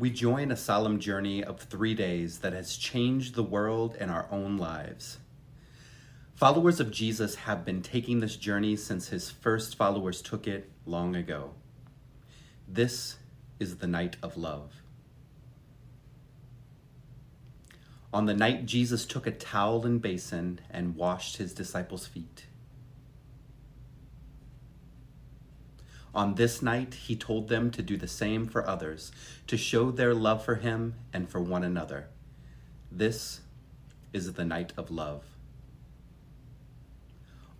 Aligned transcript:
we 0.00 0.08
join 0.08 0.50
a 0.50 0.56
solemn 0.56 0.98
journey 0.98 1.44
of 1.44 1.60
three 1.60 1.92
days 1.92 2.38
that 2.38 2.54
has 2.54 2.74
changed 2.74 3.34
the 3.34 3.42
world 3.42 3.94
and 4.00 4.10
our 4.10 4.26
own 4.30 4.56
lives. 4.56 5.18
Followers 6.34 6.80
of 6.80 6.90
Jesus 6.90 7.34
have 7.34 7.66
been 7.66 7.82
taking 7.82 8.20
this 8.20 8.36
journey 8.36 8.76
since 8.76 9.08
his 9.08 9.30
first 9.30 9.76
followers 9.76 10.22
took 10.22 10.46
it 10.46 10.70
long 10.86 11.14
ago. 11.14 11.50
This 12.66 13.18
is 13.58 13.76
the 13.76 13.86
night 13.86 14.16
of 14.22 14.38
love. 14.38 14.72
On 18.10 18.24
the 18.24 18.32
night 18.32 18.64
Jesus 18.64 19.04
took 19.04 19.26
a 19.26 19.30
towel 19.30 19.84
and 19.84 20.00
basin 20.00 20.60
and 20.70 20.96
washed 20.96 21.36
his 21.36 21.52
disciples' 21.52 22.06
feet. 22.06 22.46
On 26.14 26.34
this 26.34 26.60
night, 26.60 26.94
he 26.94 27.14
told 27.14 27.48
them 27.48 27.70
to 27.70 27.82
do 27.82 27.96
the 27.96 28.08
same 28.08 28.46
for 28.46 28.68
others, 28.68 29.12
to 29.46 29.56
show 29.56 29.90
their 29.90 30.12
love 30.12 30.44
for 30.44 30.56
him 30.56 30.94
and 31.12 31.28
for 31.28 31.40
one 31.40 31.62
another. 31.62 32.08
This 32.90 33.42
is 34.12 34.32
the 34.32 34.44
night 34.44 34.72
of 34.76 34.90
love. 34.90 35.22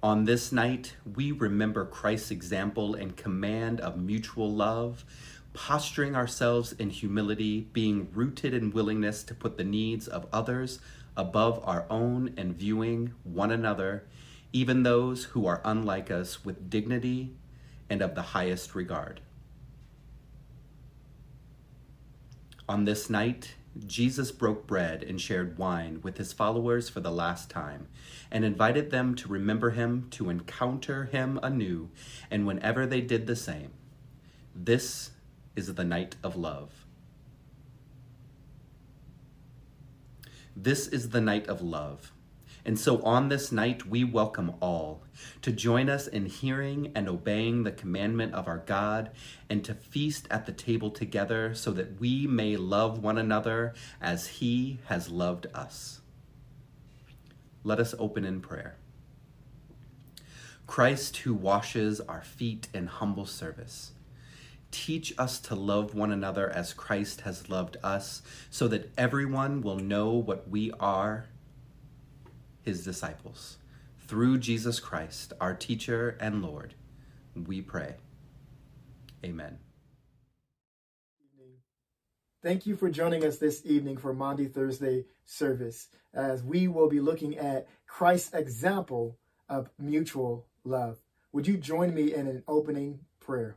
On 0.03 0.25
this 0.25 0.51
night, 0.51 0.97
we 1.15 1.31
remember 1.31 1.85
Christ's 1.85 2.33
example 2.33 2.95
and 2.95 3.17
command 3.17 3.81
of 3.81 3.99
mutual 3.99 4.51
love, 4.51 5.05
posturing 5.53 6.17
ourselves 6.17 6.73
in 6.73 6.91
humility, 6.91 7.69
being 7.73 8.09
rooted 8.13 8.53
in 8.53 8.73
willingness 8.73 9.23
to 9.25 9.35
put 9.35 9.59
the 9.59 9.65
needs 9.65 10.09
of 10.09 10.27
others 10.33 10.81
above 11.17 11.61
our 11.65 11.87
own 11.89 12.35
and 12.37 12.57
viewing 12.57 13.13
one 13.23 13.53
another, 13.53 14.07
even 14.53 14.83
those 14.83 15.25
who 15.25 15.47
are 15.47 15.61
unlike 15.65 16.11
us, 16.11 16.45
with 16.45 16.71
dignity 16.71 17.37
and 17.91 18.01
of 18.01 18.15
the 18.15 18.23
highest 18.23 18.75
regard. 18.75 19.21
On 22.69 22.85
this 22.85 23.11
night, 23.11 23.57
Jesus 23.87 24.31
broke 24.31 24.67
bread 24.67 25.03
and 25.03 25.21
shared 25.21 25.59
wine 25.59 26.01
with 26.03 26.17
his 26.19 26.33
followers 26.33 26.89
for 26.89 27.01
the 27.01 27.11
last 27.11 27.51
time, 27.51 27.89
and 28.31 28.45
invited 28.45 28.91
them 28.91 29.15
to 29.17 29.29
remember 29.29 29.71
him, 29.71 30.07
to 30.11 30.31
encounter 30.31 31.07
him 31.07 31.39
anew, 31.43 31.91
and 32.31 32.47
whenever 32.47 32.87
they 32.87 33.01
did 33.01 33.27
the 33.27 33.37
same. 33.37 33.73
This 34.55 35.11
is 35.57 35.75
the 35.75 35.85
night 35.85 36.17
of 36.23 36.37
love. 36.37 36.87
This 40.57 40.87
is 40.89 41.11
the 41.11 41.21
night 41.21 41.49
of 41.49 41.63
love. 41.63 42.13
And 42.65 42.79
so 42.79 43.01
on 43.03 43.29
this 43.29 43.51
night, 43.51 43.87
we 43.87 44.05
welcome 44.05 44.55
all 44.61 45.03
to 45.43 45.53
join 45.53 45.89
us 45.89 46.07
in 46.07 46.27
hearing 46.27 46.93
and 46.95 47.09
obeying 47.09 47.63
the 47.63 47.73
commandment 47.73 48.35
of 48.35 48.49
our 48.49 48.59
God 48.59 49.11
and 49.49 49.65
to 49.65 49.75
feast 49.75 50.27
at 50.31 50.47
the 50.47 50.53
table 50.53 50.91
together 50.91 51.55
so 51.55 51.73
that 51.73 51.99
we 51.99 52.27
may 52.27 52.57
love 52.57 53.03
one 53.03 53.19
another 53.19 53.75
as 54.01 54.27
He 54.27 54.81
has 54.87 55.09
loved 55.09 55.47
us. 55.55 56.01
Let 57.65 57.81
us 57.81 57.95
open 57.99 58.25
in 58.25 58.41
prayer. 58.41 58.77
Christ, 60.67 61.19
who 61.19 61.35
washes 61.35 62.01
our 62.01 62.23
feet 62.23 62.69
in 62.73 62.87
humble 62.87 63.27
service, 63.27 63.93
teach 64.71 65.13
us 65.19 65.41
to 65.41 65.55
love 65.55 65.95
one 65.95 66.13
another 66.13 66.49
as 66.49 66.73
Christ 66.73 67.23
has 67.23 67.51
loved 67.51 67.77
us, 67.83 68.23
so 68.51 68.69
that 68.69 68.93
everyone 68.97 69.63
will 69.63 69.79
know 69.79 70.11
what 70.11 70.49
we 70.49 70.71
are 70.79 71.27
his 72.71 72.85
disciples. 72.85 73.59
Through 74.07 74.39
Jesus 74.39 74.79
Christ, 74.79 75.33
our 75.41 75.55
teacher 75.55 76.17
and 76.21 76.41
Lord, 76.41 76.75
we 77.35 77.61
pray. 77.61 77.97
Amen. 79.25 79.59
Thank 82.41 82.67
you 82.67 82.77
for 82.77 82.89
joining 82.89 83.25
us 83.25 83.39
this 83.39 83.63
evening 83.67 83.97
for 83.97 84.15
Maundy 84.15 84.47
Thursday 84.47 85.05
service 85.25 85.89
as 86.15 86.45
we 86.45 86.69
will 86.69 86.89
be 86.89 87.01
looking 87.01 87.37
at 87.37 87.67
Christ's 87.89 88.33
example 88.35 89.19
of 89.49 89.69
mutual 89.77 90.47
love. 90.65 90.99
Would 91.33 91.49
you 91.49 91.57
join 91.57 91.93
me 91.93 92.15
in 92.15 92.29
an 92.29 92.45
opening 92.47 93.01
prayer? 93.19 93.57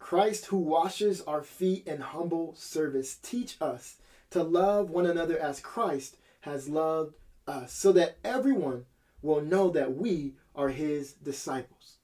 Christ, 0.00 0.46
who 0.46 0.58
washes 0.58 1.22
our 1.22 1.44
feet 1.44 1.86
in 1.86 2.00
humble 2.00 2.56
service, 2.56 3.18
teach 3.22 3.56
us 3.60 3.98
to 4.30 4.42
love 4.42 4.90
one 4.90 5.06
another 5.06 5.38
as 5.38 5.60
Christ 5.60 6.16
has 6.40 6.68
loved 6.68 7.14
us 7.48 7.72
so 7.72 7.90
that 7.92 8.18
everyone 8.24 8.84
will 9.22 9.40
know 9.40 9.70
that 9.70 9.96
we 9.96 10.34
are 10.54 10.68
his 10.68 11.12
disciples. 11.12 11.98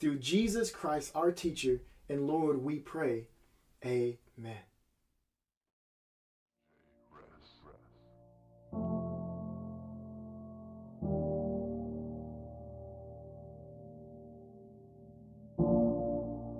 Through 0.00 0.18
Jesus 0.18 0.70
Christ, 0.70 1.10
our 1.14 1.32
teacher 1.32 1.80
and 2.08 2.26
Lord, 2.26 2.62
we 2.62 2.78
pray. 2.78 3.26
Amen. 3.84 4.56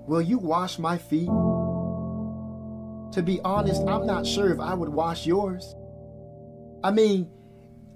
Will 0.07 0.23
you 0.23 0.39
wash 0.39 0.79
my 0.79 0.97
feet? 0.97 1.29
To 3.13 3.23
be 3.23 3.41
honest, 3.45 3.83
I'm 3.87 4.07
not 4.07 4.27
sure 4.27 4.51
if 4.51 4.59
I 4.59 4.73
would 4.73 4.89
wash 4.89 5.27
yours. 5.27 5.75
I 6.83 6.91
mean, 6.91 7.31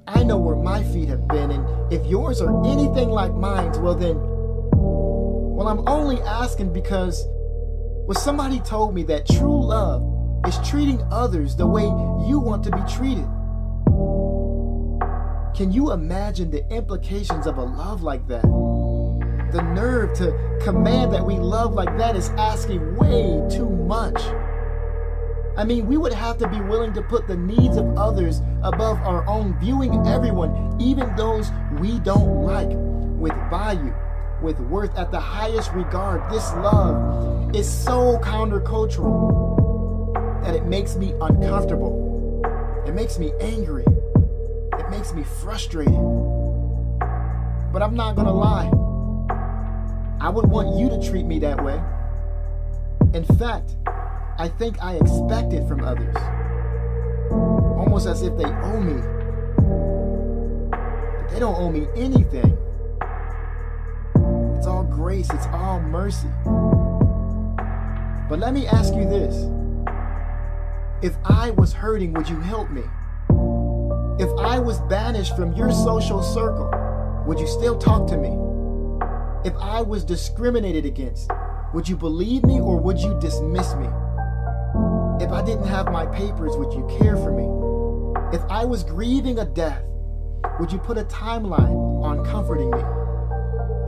I 0.06 0.24
know 0.24 0.38
where 0.38 0.56
my 0.56 0.82
feet 0.82 1.08
have 1.08 1.28
been, 1.28 1.50
and 1.52 1.92
if 1.92 2.04
yours 2.06 2.40
are 2.40 2.66
anything 2.66 3.10
like 3.10 3.32
mine's, 3.32 3.78
well 3.78 3.94
then, 3.94 4.16
well, 4.18 5.68
I'm 5.68 5.86
only 5.88 6.20
asking 6.22 6.72
because, 6.72 7.24
well, 7.28 8.18
somebody 8.18 8.58
told 8.60 8.94
me 8.94 9.04
that 9.04 9.26
true 9.26 9.64
love 9.64 10.02
is 10.46 10.58
treating 10.68 11.00
others 11.12 11.54
the 11.54 11.66
way 11.66 11.84
you 12.28 12.40
want 12.40 12.64
to 12.64 12.70
be 12.72 12.82
treated. 12.92 13.26
Can 15.54 15.70
you 15.70 15.92
imagine 15.92 16.50
the 16.50 16.66
implications 16.70 17.46
of 17.46 17.58
a 17.58 17.62
love 17.62 18.02
like 18.02 18.26
that? 18.26 18.42
The 18.42 19.62
nerve 19.74 20.16
to 20.19 20.58
command 20.64 21.12
that 21.12 21.24
we 21.24 21.34
love 21.34 21.74
like 21.74 21.96
that 21.98 22.16
is 22.16 22.30
asking 22.30 22.96
way 22.96 23.46
too 23.48 23.69
much. 23.69 24.20
I 25.56 25.64
mean, 25.64 25.86
we 25.86 25.98
would 25.98 26.14
have 26.14 26.38
to 26.38 26.48
be 26.48 26.60
willing 26.60 26.94
to 26.94 27.02
put 27.02 27.26
the 27.26 27.36
needs 27.36 27.76
of 27.76 27.98
others 27.98 28.40
above 28.62 28.96
our 29.02 29.26
own, 29.26 29.58
viewing 29.60 30.06
everyone, 30.06 30.80
even 30.80 31.14
those 31.14 31.50
we 31.78 31.98
don't 31.98 32.42
like, 32.42 32.70
with 32.70 33.34
value, 33.50 33.94
with 34.40 34.58
worth 34.60 34.96
at 34.96 35.10
the 35.10 35.20
highest 35.20 35.72
regard. 35.72 36.22
This 36.32 36.50
love 36.54 37.54
is 37.54 37.70
so 37.70 38.18
countercultural 38.20 40.42
that 40.42 40.54
it 40.54 40.64
makes 40.64 40.96
me 40.96 41.12
uncomfortable. 41.20 42.40
It 42.86 42.94
makes 42.94 43.19
me 43.19 43.34
angry. 43.40 43.84
It 44.78 44.88
makes 44.90 45.12
me 45.12 45.22
frustrated. 45.22 45.92
But 47.72 47.82
I'm 47.82 47.94
not 47.94 48.16
going 48.16 48.26
to 48.26 48.32
lie. 48.32 48.70
I 50.19 50.30
would 50.30 50.46
want 50.46 50.78
you 50.78 50.88
to 50.88 51.10
treat 51.10 51.26
me 51.26 51.38
that 51.40 51.62
way. 51.62 51.82
In 53.12 53.24
fact, 53.24 53.76
I 54.38 54.48
think 54.48 54.82
I 54.82 54.94
expect 54.94 55.53
it 55.53 55.66
from 55.69 55.84
others. 55.84 56.16
Almost 57.31 58.06
as 58.06 58.22
if 58.22 58.37
they 58.37 58.44
owe 58.44 58.81
me. 58.81 59.00
But 60.70 61.31
they 61.31 61.38
don't 61.38 61.56
owe 61.56 61.70
me 61.70 61.87
anything. 61.94 62.56
It's 64.56 64.66
all 64.66 64.84
grace, 64.84 65.28
it's 65.31 65.47
all 65.47 65.81
mercy. 65.81 66.28
But 68.28 68.38
let 68.38 68.54
me 68.54 68.66
ask 68.66 68.94
you 68.94 69.04
this 69.09 69.34
if 71.03 71.16
I 71.25 71.50
was 71.50 71.72
hurting, 71.72 72.12
would 72.14 72.28
you 72.28 72.38
help 72.38 72.70
me? 72.70 72.82
If 74.19 74.31
I 74.38 74.59
was 74.60 74.81
banished 74.82 75.34
from 75.37 75.53
your 75.54 75.72
social 75.72 76.22
circle, 76.22 76.70
would 77.26 77.41
you 77.41 77.47
still 77.47 77.76
talk 77.76 78.06
to 78.09 78.16
me? 78.16 78.31
If 79.44 79.54
I 79.56 79.82
was 79.82 80.04
discriminated 80.04 80.87
against, 80.87 81.31
would 81.75 81.88
you 81.88 81.97
believe 81.97 82.44
me 82.44 82.61
or 82.61 82.78
would 82.78 82.99
you 82.99 83.19
dismiss 83.20 83.75
me? 83.75 83.88
If 85.32 85.38
I 85.38 85.43
didn't 85.46 85.64
have 85.64 85.90
my 85.90 86.05
papers, 86.05 86.58
would 86.58 86.75
you 86.75 86.87
care 87.00 87.17
for 87.17 87.32
me? 87.32 88.37
If 88.37 88.43
I 88.50 88.67
was 88.67 88.84
grieving 88.84 89.38
a 89.38 89.46
death, 89.46 89.82
would 90.61 90.70
you 90.70 90.76
put 90.76 90.99
a 90.99 91.05
timeline 91.05 91.73
on 92.05 92.23
comforting 92.26 92.70
me? 92.70 92.82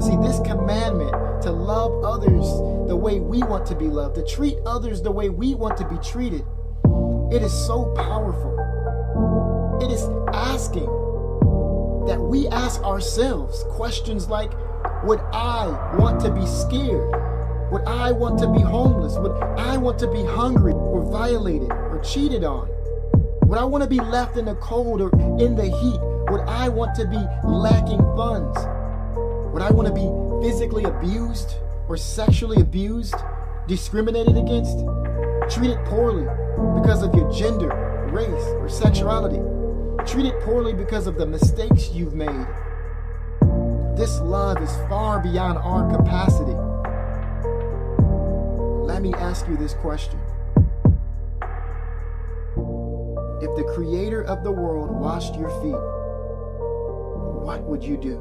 See, 0.00 0.16
this 0.26 0.40
commandment 0.40 1.42
to 1.42 1.52
love 1.52 2.02
others 2.02 2.46
the 2.88 2.96
way 2.96 3.20
we 3.20 3.42
want 3.42 3.66
to 3.66 3.74
be 3.74 3.88
loved, 3.88 4.14
to 4.14 4.24
treat 4.24 4.56
others 4.64 5.02
the 5.02 5.10
way 5.10 5.28
we 5.28 5.54
want 5.54 5.76
to 5.76 5.86
be 5.86 5.98
treated, 5.98 6.46
it 7.30 7.42
is 7.42 7.52
so 7.52 7.92
powerful. 7.94 8.56
It 9.82 9.92
is 9.92 10.08
asking 10.32 10.86
that 12.06 12.18
we 12.18 12.48
ask 12.48 12.80
ourselves 12.84 13.64
questions 13.72 14.30
like 14.30 14.50
Would 15.04 15.20
I 15.34 15.94
want 15.98 16.22
to 16.22 16.30
be 16.30 16.46
scared? 16.46 17.33
Would 17.74 17.88
I 17.88 18.12
want 18.12 18.38
to 18.38 18.46
be 18.46 18.60
homeless? 18.60 19.18
Would 19.18 19.32
I 19.58 19.76
want 19.78 19.98
to 19.98 20.06
be 20.06 20.22
hungry 20.22 20.74
or 20.74 21.02
violated 21.10 21.72
or 21.72 22.00
cheated 22.04 22.44
on? 22.44 22.68
Would 23.48 23.58
I 23.58 23.64
want 23.64 23.82
to 23.82 23.90
be 23.90 23.98
left 23.98 24.36
in 24.36 24.44
the 24.44 24.54
cold 24.54 25.00
or 25.00 25.10
in 25.40 25.56
the 25.56 25.64
heat? 25.64 25.98
Would 26.30 26.42
I 26.42 26.68
want 26.68 26.94
to 26.94 27.04
be 27.04 27.18
lacking 27.42 27.98
funds? 28.14 28.56
Would 29.52 29.60
I 29.60 29.72
want 29.72 29.88
to 29.88 29.92
be 29.92 30.06
physically 30.46 30.84
abused 30.84 31.56
or 31.88 31.96
sexually 31.96 32.60
abused, 32.60 33.16
discriminated 33.66 34.36
against? 34.36 34.78
treated 35.50 35.78
poorly 35.86 36.24
because 36.80 37.02
of 37.02 37.12
your 37.12 37.28
gender, 37.32 37.68
race, 38.12 38.46
or 38.60 38.68
sexuality, 38.68 39.42
treated 40.06 40.32
poorly 40.42 40.74
because 40.74 41.08
of 41.08 41.16
the 41.16 41.26
mistakes 41.26 41.90
you've 41.90 42.14
made. 42.14 42.46
This 43.96 44.20
love 44.20 44.62
is 44.62 44.70
far 44.88 45.18
beyond 45.18 45.58
our 45.58 45.90
capacity. 45.90 46.54
Me 49.04 49.12
ask 49.16 49.46
you 49.48 49.56
this 49.58 49.74
question. 49.74 50.18
If 53.42 53.54
the 53.54 53.70
creator 53.74 54.24
of 54.24 54.42
the 54.42 54.50
world 54.50 54.90
washed 54.98 55.34
your 55.34 55.50
feet, 55.60 55.76
what 57.44 57.62
would 57.64 57.84
you 57.84 57.98
do? 57.98 58.16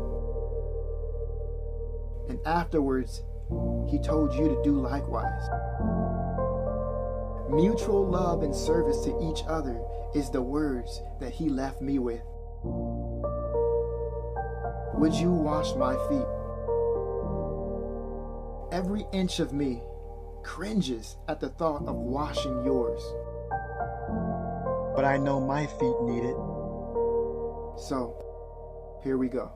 And 2.27 2.37
afterwards, 2.45 3.23
he 3.89 3.97
told 3.97 4.33
you 4.33 4.49
to 4.49 4.61
do 4.61 4.77
likewise. 4.81 5.47
Mutual 7.49 8.05
love 8.05 8.43
and 8.43 8.53
service 8.53 9.05
to 9.05 9.17
each 9.31 9.45
other 9.47 9.81
is 10.13 10.29
the 10.31 10.41
words 10.41 11.01
that 11.21 11.31
he 11.31 11.47
left 11.47 11.81
me 11.81 11.97
with. 11.97 12.23
Would 14.95 15.13
you 15.13 15.31
wash 15.31 15.75
my 15.75 15.93
feet? 16.09 16.27
Every 18.77 19.05
inch 19.13 19.39
of 19.39 19.53
me 19.53 19.81
cringes 20.43 21.17
at 21.27 21.39
the 21.39 21.49
thought 21.49 21.87
of 21.87 21.95
washing 21.95 22.63
yours. 22.63 23.01
But 24.95 25.05
I 25.05 25.17
know 25.17 25.39
my 25.39 25.65
feet 25.65 26.01
need 26.01 26.23
it. 26.23 26.35
So, 27.79 28.15
here 29.03 29.17
we 29.17 29.27
go. 29.27 29.51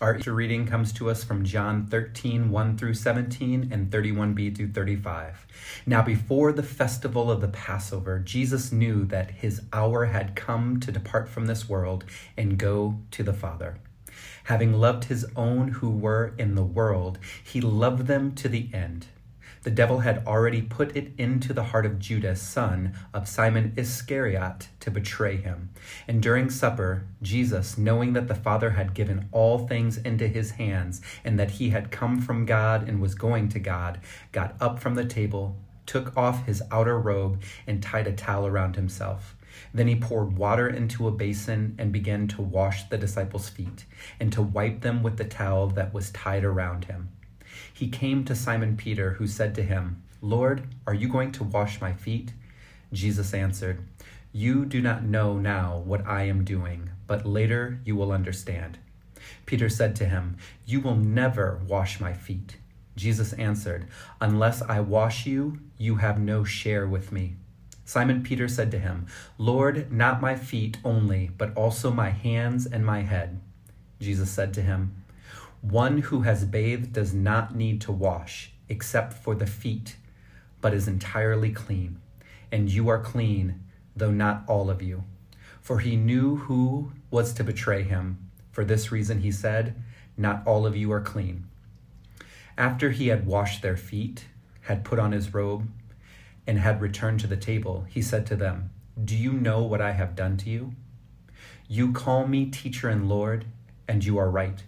Our 0.00 0.16
Easter 0.16 0.32
reading 0.32 0.64
comes 0.64 0.92
to 0.92 1.10
us 1.10 1.24
from 1.24 1.44
John 1.44 1.84
13, 1.84 2.50
1 2.52 2.78
through 2.78 2.94
17, 2.94 3.70
and 3.72 3.90
31b 3.90 4.56
through 4.56 4.70
35. 4.70 5.44
Now, 5.86 6.02
before 6.02 6.52
the 6.52 6.62
festival 6.62 7.32
of 7.32 7.40
the 7.40 7.48
Passover, 7.48 8.20
Jesus 8.20 8.70
knew 8.70 9.04
that 9.06 9.32
his 9.32 9.60
hour 9.72 10.04
had 10.04 10.36
come 10.36 10.78
to 10.78 10.92
depart 10.92 11.28
from 11.28 11.46
this 11.46 11.68
world 11.68 12.04
and 12.36 12.58
go 12.58 13.00
to 13.10 13.24
the 13.24 13.32
Father. 13.32 13.78
Having 14.44 14.74
loved 14.74 15.06
his 15.06 15.26
own 15.34 15.66
who 15.66 15.90
were 15.90 16.32
in 16.38 16.54
the 16.54 16.62
world, 16.62 17.18
he 17.42 17.60
loved 17.60 18.06
them 18.06 18.36
to 18.36 18.48
the 18.48 18.68
end. 18.72 19.08
The 19.68 19.74
devil 19.74 19.98
had 19.98 20.26
already 20.26 20.62
put 20.62 20.96
it 20.96 21.12
into 21.18 21.52
the 21.52 21.64
heart 21.64 21.84
of 21.84 21.98
Judas, 21.98 22.40
son 22.40 22.94
of 23.12 23.28
Simon 23.28 23.74
Iscariot, 23.76 24.70
to 24.80 24.90
betray 24.90 25.36
him. 25.36 25.68
And 26.08 26.22
during 26.22 26.48
supper, 26.48 27.04
Jesus, 27.20 27.76
knowing 27.76 28.14
that 28.14 28.28
the 28.28 28.34
Father 28.34 28.70
had 28.70 28.94
given 28.94 29.28
all 29.30 29.58
things 29.58 29.98
into 29.98 30.26
his 30.26 30.52
hands, 30.52 31.02
and 31.22 31.38
that 31.38 31.50
he 31.50 31.68
had 31.68 31.90
come 31.90 32.18
from 32.18 32.46
God 32.46 32.88
and 32.88 32.98
was 32.98 33.14
going 33.14 33.50
to 33.50 33.58
God, 33.58 34.00
got 34.32 34.56
up 34.58 34.78
from 34.78 34.94
the 34.94 35.04
table, 35.04 35.58
took 35.84 36.16
off 36.16 36.46
his 36.46 36.62
outer 36.70 36.98
robe, 36.98 37.42
and 37.66 37.82
tied 37.82 38.06
a 38.06 38.12
towel 38.12 38.46
around 38.46 38.74
himself. 38.74 39.36
Then 39.74 39.86
he 39.86 39.96
poured 39.96 40.38
water 40.38 40.66
into 40.66 41.06
a 41.06 41.12
basin 41.12 41.74
and 41.78 41.92
began 41.92 42.26
to 42.28 42.40
wash 42.40 42.88
the 42.88 42.96
disciples' 42.96 43.50
feet, 43.50 43.84
and 44.18 44.32
to 44.32 44.40
wipe 44.40 44.80
them 44.80 45.02
with 45.02 45.18
the 45.18 45.26
towel 45.26 45.66
that 45.66 45.92
was 45.92 46.10
tied 46.10 46.42
around 46.42 46.86
him 46.86 47.10
he 47.78 47.86
came 47.86 48.24
to 48.24 48.34
Simon 48.34 48.76
Peter, 48.76 49.12
who 49.12 49.28
said 49.28 49.54
to 49.54 49.62
him, 49.62 50.02
Lord, 50.20 50.66
are 50.84 50.94
you 50.94 51.08
going 51.08 51.30
to 51.30 51.44
wash 51.44 51.80
my 51.80 51.92
feet? 51.92 52.32
Jesus 52.92 53.32
answered, 53.32 53.84
You 54.32 54.64
do 54.64 54.82
not 54.82 55.04
know 55.04 55.38
now 55.38 55.78
what 55.84 56.04
I 56.04 56.24
am 56.24 56.42
doing, 56.42 56.90
but 57.06 57.24
later 57.24 57.78
you 57.84 57.94
will 57.94 58.10
understand. 58.10 58.78
Peter 59.46 59.68
said 59.68 59.94
to 59.94 60.06
him, 60.06 60.38
You 60.66 60.80
will 60.80 60.96
never 60.96 61.60
wash 61.68 62.00
my 62.00 62.12
feet. 62.14 62.56
Jesus 62.96 63.32
answered, 63.34 63.86
Unless 64.20 64.60
I 64.62 64.80
wash 64.80 65.24
you, 65.24 65.60
you 65.76 65.96
have 65.96 66.18
no 66.18 66.42
share 66.42 66.88
with 66.88 67.12
me. 67.12 67.36
Simon 67.84 68.24
Peter 68.24 68.48
said 68.48 68.72
to 68.72 68.80
him, 68.80 69.06
Lord, 69.38 69.92
not 69.92 70.20
my 70.20 70.34
feet 70.34 70.78
only, 70.84 71.30
but 71.38 71.56
also 71.56 71.92
my 71.92 72.10
hands 72.10 72.66
and 72.66 72.84
my 72.84 73.02
head. 73.02 73.40
Jesus 74.00 74.30
said 74.30 74.52
to 74.54 74.62
him, 74.62 74.97
one 75.60 75.98
who 75.98 76.22
has 76.22 76.44
bathed 76.44 76.92
does 76.92 77.12
not 77.12 77.54
need 77.54 77.80
to 77.82 77.92
wash 77.92 78.52
except 78.68 79.12
for 79.12 79.34
the 79.34 79.46
feet, 79.46 79.96
but 80.60 80.74
is 80.74 80.86
entirely 80.86 81.50
clean. 81.50 82.00
And 82.52 82.70
you 82.70 82.88
are 82.88 83.00
clean, 83.00 83.64
though 83.96 84.10
not 84.10 84.44
all 84.46 84.70
of 84.70 84.82
you. 84.82 85.04
For 85.60 85.80
he 85.80 85.96
knew 85.96 86.36
who 86.36 86.92
was 87.10 87.32
to 87.34 87.44
betray 87.44 87.82
him. 87.82 88.18
For 88.52 88.64
this 88.64 88.92
reason 88.92 89.20
he 89.20 89.32
said, 89.32 89.74
Not 90.16 90.46
all 90.46 90.66
of 90.66 90.76
you 90.76 90.92
are 90.92 91.00
clean. 91.00 91.48
After 92.56 92.90
he 92.90 93.08
had 93.08 93.26
washed 93.26 93.62
their 93.62 93.76
feet, 93.76 94.26
had 94.62 94.84
put 94.84 94.98
on 94.98 95.12
his 95.12 95.34
robe, 95.34 95.68
and 96.46 96.58
had 96.58 96.80
returned 96.80 97.20
to 97.20 97.26
the 97.26 97.36
table, 97.36 97.84
he 97.88 98.00
said 98.00 98.26
to 98.26 98.36
them, 98.36 98.70
Do 99.02 99.16
you 99.16 99.32
know 99.32 99.62
what 99.62 99.80
I 99.80 99.92
have 99.92 100.16
done 100.16 100.36
to 100.38 100.50
you? 100.50 100.72
You 101.68 101.92
call 101.92 102.26
me 102.26 102.46
teacher 102.46 102.88
and 102.88 103.08
Lord, 103.08 103.44
and 103.86 104.04
you 104.04 104.18
are 104.18 104.30
right 104.30 104.62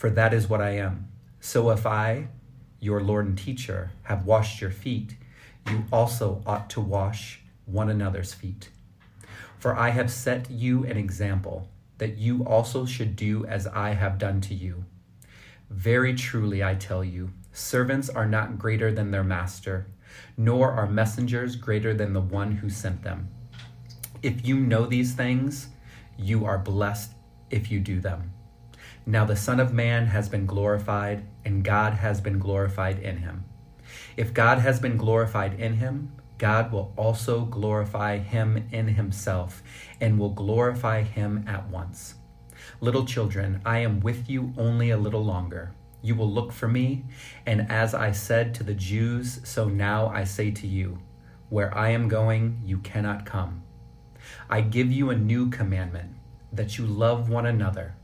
for 0.00 0.08
that 0.08 0.32
is 0.32 0.48
what 0.48 0.62
I 0.62 0.70
am. 0.70 1.08
So 1.40 1.68
if 1.68 1.84
I, 1.84 2.28
your 2.80 3.02
Lord 3.02 3.26
and 3.26 3.36
teacher, 3.36 3.90
have 4.04 4.24
washed 4.24 4.58
your 4.58 4.70
feet, 4.70 5.14
you 5.68 5.84
also 5.92 6.42
ought 6.46 6.70
to 6.70 6.80
wash 6.80 7.40
one 7.66 7.90
another's 7.90 8.32
feet. 8.32 8.70
For 9.58 9.76
I 9.76 9.90
have 9.90 10.10
set 10.10 10.50
you 10.50 10.86
an 10.86 10.96
example, 10.96 11.68
that 11.98 12.16
you 12.16 12.42
also 12.46 12.86
should 12.86 13.14
do 13.14 13.44
as 13.44 13.66
I 13.66 13.90
have 13.90 14.16
done 14.16 14.40
to 14.40 14.54
you. 14.54 14.86
Very 15.68 16.14
truly, 16.14 16.64
I 16.64 16.76
tell 16.76 17.04
you, 17.04 17.32
servants 17.52 18.08
are 18.08 18.24
not 18.24 18.58
greater 18.58 18.90
than 18.90 19.10
their 19.10 19.22
master, 19.22 19.86
nor 20.34 20.72
are 20.72 20.86
messengers 20.86 21.56
greater 21.56 21.92
than 21.92 22.14
the 22.14 22.22
one 22.22 22.52
who 22.52 22.70
sent 22.70 23.02
them. 23.02 23.28
If 24.22 24.46
you 24.46 24.60
know 24.60 24.86
these 24.86 25.12
things, 25.12 25.68
you 26.16 26.46
are 26.46 26.56
blessed 26.56 27.12
if 27.50 27.70
you 27.70 27.80
do 27.80 28.00
them. 28.00 28.32
Now 29.06 29.24
the 29.24 29.36
Son 29.36 29.60
of 29.60 29.72
Man 29.72 30.06
has 30.06 30.28
been 30.28 30.46
glorified, 30.46 31.24
and 31.44 31.64
God 31.64 31.94
has 31.94 32.20
been 32.20 32.38
glorified 32.38 32.98
in 32.98 33.18
him. 33.18 33.44
If 34.16 34.34
God 34.34 34.58
has 34.58 34.78
been 34.78 34.96
glorified 34.96 35.58
in 35.58 35.74
him, 35.74 36.12
God 36.38 36.70
will 36.70 36.92
also 36.96 37.44
glorify 37.44 38.18
him 38.18 38.68
in 38.70 38.88
himself, 38.88 39.62
and 40.00 40.18
will 40.18 40.30
glorify 40.30 41.02
him 41.02 41.44
at 41.46 41.68
once. 41.68 42.14
Little 42.80 43.04
children, 43.04 43.60
I 43.64 43.78
am 43.78 44.00
with 44.00 44.28
you 44.28 44.52
only 44.56 44.90
a 44.90 44.96
little 44.96 45.24
longer. 45.24 45.74
You 46.02 46.14
will 46.14 46.30
look 46.30 46.52
for 46.52 46.68
me, 46.68 47.04
and 47.44 47.70
as 47.70 47.94
I 47.94 48.12
said 48.12 48.54
to 48.54 48.62
the 48.62 48.74
Jews, 48.74 49.40
so 49.44 49.68
now 49.68 50.08
I 50.08 50.24
say 50.24 50.50
to 50.50 50.66
you, 50.66 50.98
where 51.48 51.76
I 51.76 51.90
am 51.90 52.08
going, 52.08 52.62
you 52.64 52.78
cannot 52.78 53.26
come. 53.26 53.62
I 54.48 54.60
give 54.60 54.92
you 54.92 55.10
a 55.10 55.16
new 55.16 55.50
commandment, 55.50 56.14
that 56.52 56.78
you 56.78 56.86
love 56.86 57.28
one 57.28 57.46
another. 57.46 57.96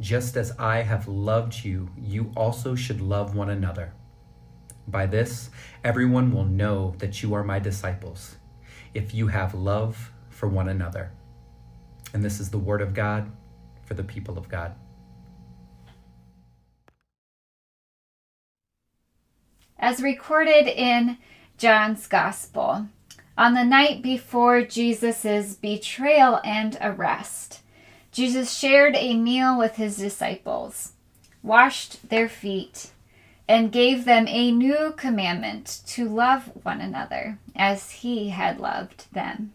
Just 0.00 0.36
as 0.36 0.52
I 0.58 0.82
have 0.82 1.06
loved 1.08 1.64
you, 1.64 1.88
you 1.96 2.32
also 2.36 2.74
should 2.74 3.00
love 3.00 3.34
one 3.34 3.50
another. 3.50 3.92
By 4.88 5.06
this, 5.06 5.50
everyone 5.82 6.32
will 6.32 6.44
know 6.44 6.94
that 6.98 7.22
you 7.22 7.32
are 7.34 7.44
my 7.44 7.58
disciples, 7.58 8.36
if 8.92 9.14
you 9.14 9.28
have 9.28 9.54
love 9.54 10.12
for 10.28 10.48
one 10.48 10.68
another. 10.68 11.12
And 12.12 12.22
this 12.22 12.40
is 12.40 12.50
the 12.50 12.58
word 12.58 12.82
of 12.82 12.92
God 12.92 13.30
for 13.84 13.94
the 13.94 14.04
people 14.04 14.36
of 14.36 14.48
God. 14.48 14.74
As 19.78 20.02
recorded 20.02 20.66
in 20.66 21.18
John's 21.58 22.06
Gospel, 22.06 22.88
on 23.36 23.54
the 23.54 23.64
night 23.64 24.02
before 24.02 24.62
Jesus' 24.62 25.54
betrayal 25.56 26.40
and 26.44 26.78
arrest, 26.80 27.60
Jesus 28.14 28.56
shared 28.56 28.94
a 28.94 29.16
meal 29.16 29.58
with 29.58 29.74
his 29.74 29.96
disciples, 29.96 30.92
washed 31.42 32.10
their 32.10 32.28
feet, 32.28 32.92
and 33.48 33.72
gave 33.72 34.04
them 34.04 34.28
a 34.28 34.52
new 34.52 34.94
commandment 34.96 35.80
to 35.86 36.08
love 36.08 36.44
one 36.62 36.80
another 36.80 37.40
as 37.56 37.90
he 37.90 38.28
had 38.28 38.60
loved 38.60 39.12
them. 39.12 39.52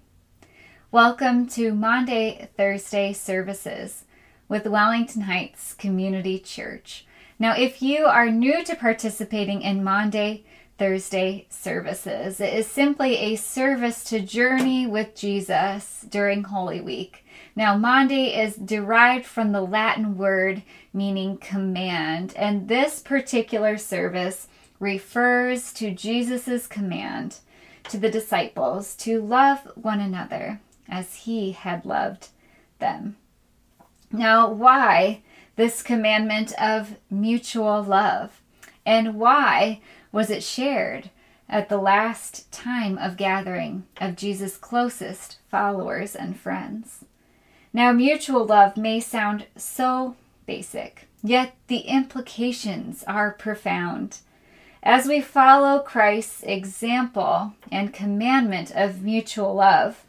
Welcome 0.92 1.48
to 1.52 1.74
Maundy, 1.74 2.50
Thursday 2.58 3.14
services 3.14 4.04
with 4.50 4.68
Wellington 4.68 5.22
Heights 5.22 5.74
Community 5.74 6.38
Church. 6.38 7.06
Now, 7.40 7.56
if 7.56 7.82
you 7.82 8.08
are 8.08 8.30
new 8.30 8.66
to 8.66 8.76
participating 8.76 9.62
in 9.62 9.86
Maundy, 9.86 10.46
Thursday 10.78 11.48
services, 11.50 12.42
it 12.42 12.54
is 12.54 12.68
simply 12.68 13.16
a 13.20 13.38
service 13.38 14.04
to 14.04 14.20
journey 14.20 14.86
with 14.86 15.16
Jesus 15.16 16.06
during 16.10 16.44
Holy 16.44 16.82
Week. 16.82 17.24
Now, 17.60 17.76
Maundy 17.76 18.28
is 18.36 18.56
derived 18.56 19.26
from 19.26 19.52
the 19.52 19.60
Latin 19.60 20.18
word 20.18 20.64
meaning 20.94 21.36
command, 21.36 22.34
and 22.38 22.70
this 22.70 23.02
particular 23.02 23.78
service 23.78 24.48
refers 24.80 25.74
to 25.74 25.92
Jesus' 25.92 26.68
command 26.68 27.40
to 27.90 27.98
the 27.98 28.10
disciples 28.10 28.96
to 29.00 29.22
love 29.22 29.70
one 29.76 30.00
another 30.00 30.62
as 30.88 31.16
he 31.16 31.52
had 31.52 31.86
loved 31.86 32.30
them. 32.80 33.18
Now, 34.10 34.50
why 34.50 35.22
this 35.58 35.84
commandment 35.84 36.54
of 36.54 36.96
mutual 37.12 37.84
love? 37.84 38.42
And 38.86 39.16
why 39.16 39.82
was 40.14 40.30
it 40.30 40.44
shared 40.44 41.10
at 41.50 41.68
the 41.68 41.78
last 41.78 42.50
time 42.54 42.98
of 42.98 43.18
gathering 43.18 43.86
of 44.00 44.16
Jesus' 44.16 44.56
closest 44.56 45.40
followers 45.52 46.16
and 46.16 46.40
friends? 46.40 47.04
Now, 47.72 47.92
mutual 47.92 48.46
love 48.46 48.78
may 48.78 49.00
sound 49.00 49.46
so 49.56 50.16
basic, 50.48 51.08
yet 51.24 51.56
the 51.68 51.80
implications 51.80 53.04
are 53.04 53.32
profound. 53.32 54.18
As 54.82 55.06
we 55.06 55.22
follow 55.22 55.80
Christ's 55.80 56.42
example 56.44 57.54
and 57.72 57.94
commandment 57.94 58.72
of 58.74 59.04
mutual 59.04 59.54
love, 59.54 60.04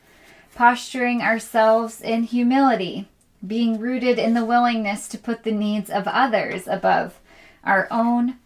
posturing 0.55 1.21
ourselves 1.21 2.01
in 2.01 2.23
humility, 2.23 3.09
being 3.47 3.79
rooted 3.79 4.19
in 4.19 4.35
the 4.35 4.45
willingness 4.45 5.09
to 5.09 5.19
put 5.19 5.43
the 5.43 5.53
needs 5.53 5.91
of 5.91 6.07
others 6.07 6.67
above 6.67 7.19
our 7.65 7.89
own, 7.91 8.37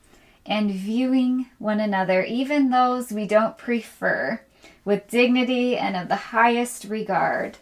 and 0.47 0.71
viewing 0.71 1.47
one 1.59 1.81
another, 1.81 2.25
even 2.25 2.71
those 2.71 3.13
we 3.13 3.27
don't 3.27 3.57
prefer, 3.57 4.41
with 4.85 5.09
dignity 5.09 5.77
and 5.77 5.97
of 5.97 6.09
the 6.09 6.17
highest 6.17 6.85
regard, 6.85 7.59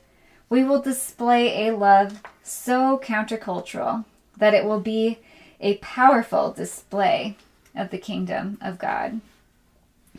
we 0.53 0.63
will 0.63 0.83
display 0.83 1.67
a 1.67 1.75
love 1.75 2.21
so 2.43 3.01
countercultural 3.03 4.05
that 4.37 4.53
it 4.53 4.67
will 4.67 4.81
be 4.81 5.19
a 5.63 5.79
powerful 5.79 6.53
display 6.53 7.35
of 7.75 7.89
the 7.89 7.97
kingdom 7.97 8.59
of 8.61 8.79
God. 8.79 9.23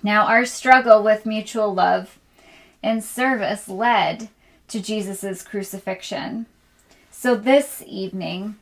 Now, 0.02 0.26
our 0.26 0.44
struggle 0.44 1.04
with 1.04 1.28
mutual 1.28 1.72
love 1.72 2.18
and 2.82 3.04
service 3.04 3.70
led 3.70 4.30
to 4.70 4.82
Jesus' 4.82 5.44
crucifixion. 5.44 6.48
So 7.12 7.36
this 7.36 7.84
evening, 7.86 8.56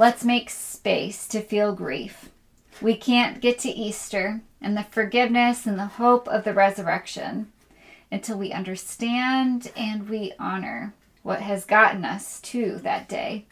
let's 0.00 0.24
make 0.24 0.50
space 0.50 1.28
to 1.28 1.40
feel 1.40 1.76
grief. 1.76 2.28
We 2.82 2.96
can't 2.96 3.40
get 3.40 3.60
to 3.60 3.70
Easter 3.70 4.40
and 4.60 4.76
the 4.76 4.82
forgiveness 4.82 5.64
and 5.64 5.78
the 5.78 5.86
hope 5.86 6.26
of 6.26 6.42
the 6.42 6.54
resurrection 6.54 7.52
until 8.10 8.36
we 8.36 8.50
understand 8.50 9.70
and 9.76 10.08
we 10.08 10.32
honor 10.40 10.92
what 11.24 11.40
has 11.40 11.64
gotten 11.64 12.04
us 12.04 12.38
to 12.38 12.76
that 12.84 13.08
day. 13.08 13.46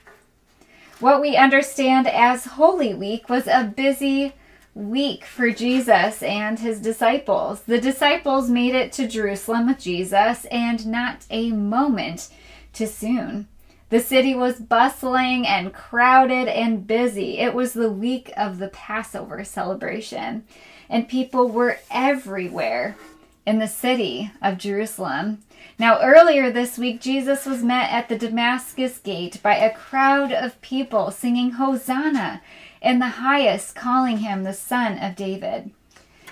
What 1.00 1.21
we 1.21 1.37
understand 1.37 2.07
as 2.07 2.45
Holy 2.45 2.95
Week 2.95 3.29
was 3.29 3.49
a 3.49 3.73
busy 3.75 4.35
week 4.75 5.25
for 5.25 5.50
Jesus 5.50 6.23
and 6.23 6.59
his 6.59 6.81
disciples. 6.81 7.62
The 7.62 7.81
disciples 7.81 8.49
made 8.49 8.75
it 8.75 8.93
to 8.93 9.09
Jerusalem 9.09 9.67
with 9.67 9.81
Jesus, 9.81 10.45
and 10.45 10.87
not 10.87 11.25
a 11.31 11.50
moment 11.50 12.29
too 12.73 12.87
soon. 12.87 13.49
The 13.88 14.00
city 14.00 14.35
was 14.35 14.61
bustling 14.61 15.47
and 15.47 15.73
crowded 15.73 16.49
and 16.49 16.87
busy. 16.87 17.38
It 17.38 17.55
was 17.55 17.73
the 17.73 17.91
week 17.91 18.33
of 18.37 18.59
the 18.59 18.69
Passover 18.69 19.45
celebration, 19.45 20.45
and 20.88 21.09
people 21.09 21.49
were 21.49 21.79
everywhere 21.91 22.97
in 23.45 23.59
the 23.59 23.69
city 23.69 24.31
of 24.41 24.59
Jerusalem. 24.59 25.43
Now, 25.79 26.01
earlier 26.01 26.51
this 26.51 26.79
week, 26.79 27.01
Jesus 27.01 27.47
was 27.47 27.63
met 27.63 27.91
at 27.91 28.09
the 28.09 28.19
Damascus 28.19 28.99
gate 28.99 29.43
by 29.43 29.57
a 29.57 29.75
crowd 29.75 30.33
of 30.33 30.61
people 30.61 31.11
singing 31.11 31.53
Hosanna 31.53 32.41
in 32.81 32.99
the 32.99 33.07
highest, 33.07 33.75
calling 33.75 34.19
him 34.19 34.43
the 34.43 34.53
Son 34.53 34.99
of 34.99 35.17
David. 35.17 35.71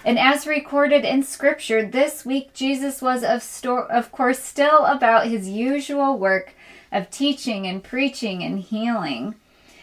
And 0.05 0.19
as 0.19 0.47
recorded 0.47 1.05
in 1.05 1.23
Scripture, 1.23 1.85
this 1.85 2.25
week 2.25 2.55
Jesus 2.55 3.02
was, 3.02 3.23
of, 3.23 3.45
of 3.90 4.12
course, 4.12 4.38
still 4.38 4.87
about 4.87 5.26
his 5.26 5.49
usual 5.49 6.19
work 6.19 6.55
of 6.90 7.11
teaching 7.11 7.67
and 7.67 7.83
preaching 7.83 8.43
and 8.43 8.61
healing. 8.61 9.35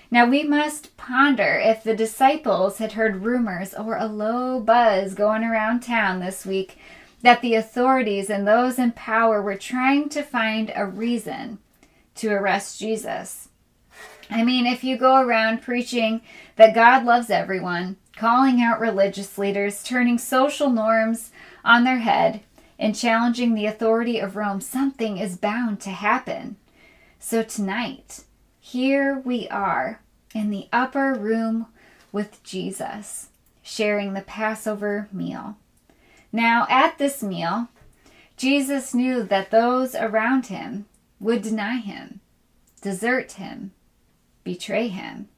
Now 0.10 0.26
we 0.26 0.44
must 0.44 0.96
ponder 0.98 1.60
if 1.62 1.84
the 1.84 1.96
disciples 1.96 2.78
had 2.78 2.94
heard 2.94 3.24
rumors 3.24 3.74
or 3.74 3.98
a 3.98 4.06
low 4.06 4.60
buzz 4.60 5.14
going 5.14 5.44
around 5.44 5.82
town 5.82 6.20
this 6.20 6.46
week 6.46 6.78
that 7.22 7.42
the 7.42 7.56
authorities 7.56 8.30
and 8.30 8.48
those 8.48 8.78
in 8.78 8.92
power 8.92 9.42
were 9.42 9.58
trying 9.58 10.10
to 10.10 10.22
find 10.22 10.72
a 10.76 10.86
reason 10.86 11.60
to 12.16 12.30
arrest 12.30 12.80
Jesus. 12.80 13.50
I 14.30 14.44
mean, 14.44 14.66
if 14.66 14.84
you 14.84 14.98
go 14.98 15.22
around 15.22 15.62
preaching 15.62 16.22
that 16.58 16.76
God 16.76 17.06
loves 17.06 17.30
everyone, 17.30 17.98
calling 18.16 18.62
out 18.62 18.80
religious 18.80 19.38
leaders, 19.38 19.84
turning 19.84 20.18
social 20.18 20.70
norms 20.70 21.32
on 21.64 21.84
their 21.84 22.00
head, 22.00 22.42
and 22.80 22.96
challenging 22.96 23.54
the 23.54 23.66
authority 23.66 24.20
of 24.20 24.36
Rome, 24.36 24.62
something 24.62 25.18
is 25.18 25.38
bound 25.38 25.80
to 25.82 25.90
happen. 25.90 26.58
So 27.20 27.42
tonight, 27.42 28.24
here 28.60 29.20
we 29.26 29.48
are 29.50 30.02
in 30.36 30.50
the 30.50 30.68
upper 30.72 31.14
room 31.14 31.68
with 32.12 32.44
Jesus, 32.44 33.30
sharing 33.64 34.14
the 34.14 34.22
Passover 34.22 35.08
meal. 35.12 35.58
Now, 36.32 36.68
at 36.70 36.98
this 36.98 37.24
meal, 37.24 37.70
Jesus 38.36 38.94
knew 38.94 39.24
that 39.24 39.52
those 39.52 39.96
around 39.96 40.48
him 40.48 40.86
would 41.20 41.42
deny 41.42 41.78
him, 41.78 42.20
desert 42.82 43.34
him, 43.34 43.72
betray 44.44 44.88
him. 44.88 45.30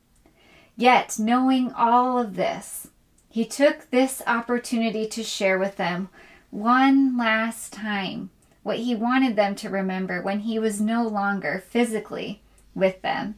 Yet, 0.75 1.17
knowing 1.19 1.72
all 1.74 2.19
of 2.19 2.36
this, 2.36 2.88
he 3.29 3.46
took 3.46 3.89
this 3.89 4.22
opportunity 4.25 5.08
to 5.08 5.24
share 5.24 5.60
with 5.60 5.77
them 5.77 6.10
one 6.50 7.17
last 7.17 7.72
time 7.72 8.31
what 8.63 8.79
he 8.79 8.96
wanted 8.96 9.36
them 9.36 9.55
to 9.55 9.69
remember 9.69 10.22
when 10.22 10.39
he 10.39 10.60
was 10.60 10.81
no 10.81 11.08
longer 11.08 11.63
physically 11.69 12.41
with 12.75 13.01
them. 13.01 13.36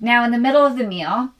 Now, 0.00 0.24
in 0.24 0.32
the 0.32 0.38
middle 0.38 0.64
of 0.64 0.76
the 0.76 0.86
meal, 0.86 1.30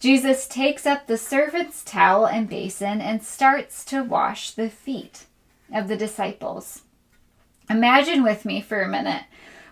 Jesus 0.00 0.48
takes 0.48 0.86
up 0.86 1.06
the 1.06 1.18
servant's 1.18 1.84
towel 1.84 2.26
and 2.26 2.48
basin 2.48 3.02
and 3.02 3.22
starts 3.22 3.84
to 3.84 4.02
wash 4.02 4.50
the 4.50 4.70
feet 4.70 5.26
of 5.72 5.88
the 5.88 5.96
disciples. 5.96 6.82
Imagine 7.68 8.22
with 8.22 8.46
me 8.46 8.62
for 8.62 8.80
a 8.80 8.88
minute 8.88 9.24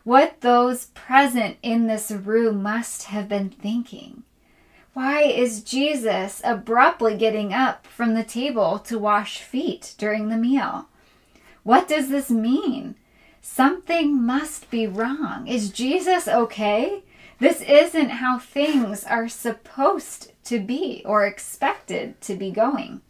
what 0.05 0.43
those 0.43 0.87
present 0.87 1.57
in 1.63 1.87
this 1.87 2.11
room 2.11 2.63
must 2.63 3.05
have 3.05 3.29
been 3.29 3.49
thinking. 3.49 4.23
Why 4.93 5.23
is 5.23 5.63
Jesus 5.63 6.43
abruptly 6.45 7.17
getting 7.17 7.55
up 7.55 7.87
from 7.87 8.15
the 8.15 8.25
table 8.25 8.79
to 8.81 8.99
wash 8.99 9.39
feet 9.41 9.95
during 9.97 10.29
the 10.29 10.37
meal? 10.37 10.89
What 11.63 11.89
does 11.89 12.11
this 12.11 12.31
mean? 12.31 12.97
Something 13.41 14.23
must 14.23 14.71
be 14.71 14.87
wrong. 14.87 15.47
Is 15.47 15.71
Jesus 15.71 16.29
okay? 16.29 17.03
This 17.39 17.61
isn't 17.63 18.11
how 18.11 18.39
things 18.39 19.05
are 19.05 19.29
supposed 19.29 20.33
to 20.45 20.59
be 20.59 21.03
or 21.05 21.25
expected 21.25 22.21
to 22.23 22.35
be 22.35 22.51
going. 22.51 23.01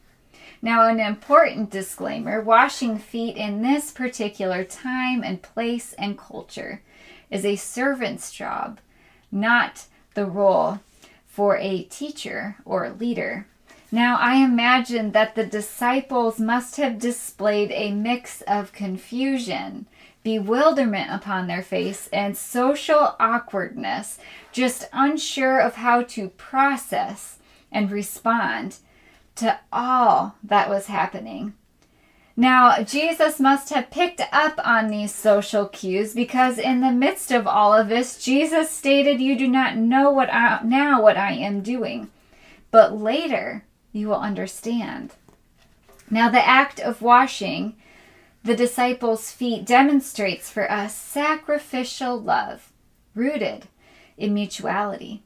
Now, 0.60 0.88
an 0.88 1.00
important 1.00 1.70
disclaimer 1.70 2.42
washing 2.42 2.98
feet 2.98 3.36
in 3.36 3.62
this 3.62 3.90
particular 3.90 4.64
time 4.64 5.22
and 5.22 5.40
place 5.40 5.94
and 5.94 6.18
culture 6.18 6.82
is 7.30 7.44
a 7.44 7.56
servant's 7.56 8.32
job, 8.32 8.80
not 9.30 9.86
the 10.14 10.26
role 10.26 10.80
for 11.26 11.56
a 11.56 11.84
teacher 11.84 12.56
or 12.64 12.90
leader. 12.90 13.46
Now, 13.90 14.18
I 14.18 14.44
imagine 14.44 15.12
that 15.12 15.36
the 15.36 15.46
disciples 15.46 16.38
must 16.38 16.76
have 16.76 16.98
displayed 16.98 17.70
a 17.70 17.92
mix 17.92 18.42
of 18.42 18.72
confusion 18.72 19.86
bewilderment 20.28 21.10
upon 21.10 21.46
their 21.46 21.62
face, 21.62 22.06
and 22.12 22.36
social 22.36 23.16
awkwardness, 23.18 24.18
just 24.52 24.86
unsure 24.92 25.58
of 25.58 25.76
how 25.76 26.02
to 26.02 26.28
process 26.28 27.38
and 27.72 27.90
respond 27.90 28.76
to 29.34 29.58
all 29.72 30.34
that 30.44 30.68
was 30.68 30.88
happening. 30.88 31.54
Now, 32.36 32.82
Jesus 32.82 33.40
must 33.40 33.70
have 33.70 33.90
picked 33.90 34.20
up 34.30 34.60
on 34.62 34.88
these 34.88 35.14
social 35.14 35.66
cues 35.66 36.12
because 36.12 36.58
in 36.58 36.82
the 36.82 36.92
midst 36.92 37.30
of 37.30 37.46
all 37.46 37.72
of 37.72 37.88
this, 37.88 38.22
Jesus 38.22 38.70
stated, 38.70 39.22
You 39.22 39.34
do 39.34 39.48
not 39.48 39.78
know 39.78 40.10
what 40.10 40.30
I, 40.30 40.60
now 40.62 41.00
what 41.00 41.16
I 41.16 41.32
am 41.32 41.62
doing, 41.62 42.10
but 42.70 42.94
later 43.00 43.64
you 43.92 44.08
will 44.08 44.20
understand. 44.20 45.14
Now, 46.10 46.28
the 46.28 46.46
act 46.46 46.80
of 46.80 47.00
washing 47.00 47.76
the 48.42 48.56
disciples' 48.56 49.30
feet 49.30 49.64
demonstrates 49.64 50.50
for 50.50 50.70
us 50.70 50.94
sacrificial 50.94 52.20
love 52.20 52.72
rooted 53.14 53.68
in 54.16 54.34
mutuality. 54.34 55.22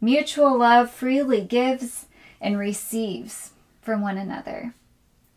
Mutual 0.00 0.58
love 0.58 0.90
freely 0.90 1.40
gives 1.40 2.06
and 2.40 2.58
receives 2.58 3.52
from 3.80 4.00
one 4.00 4.18
another. 4.18 4.74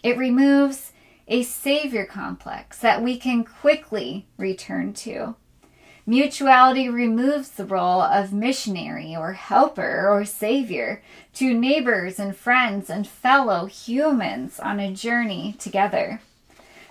It 0.03 0.17
removes 0.17 0.91
a 1.27 1.43
savior 1.43 2.05
complex 2.05 2.77
that 2.79 3.01
we 3.01 3.17
can 3.17 3.43
quickly 3.43 4.27
return 4.37 4.93
to. 4.93 5.35
Mutuality 6.07 6.87
removes 6.87 7.49
the 7.49 7.65
role 7.65 8.01
of 8.01 8.31
missionary 8.31 9.15
or 9.15 9.33
helper 9.33 10.07
or 10.07 10.23
savior 10.23 11.01
to 11.33 11.53
neighbors 11.53 12.19
and 12.19 12.35
friends 12.35 12.91
and 12.91 13.07
fellow 13.07 13.65
humans 13.65 14.59
on 14.59 14.79
a 14.79 14.93
journey 14.93 15.55
together. 15.57 16.21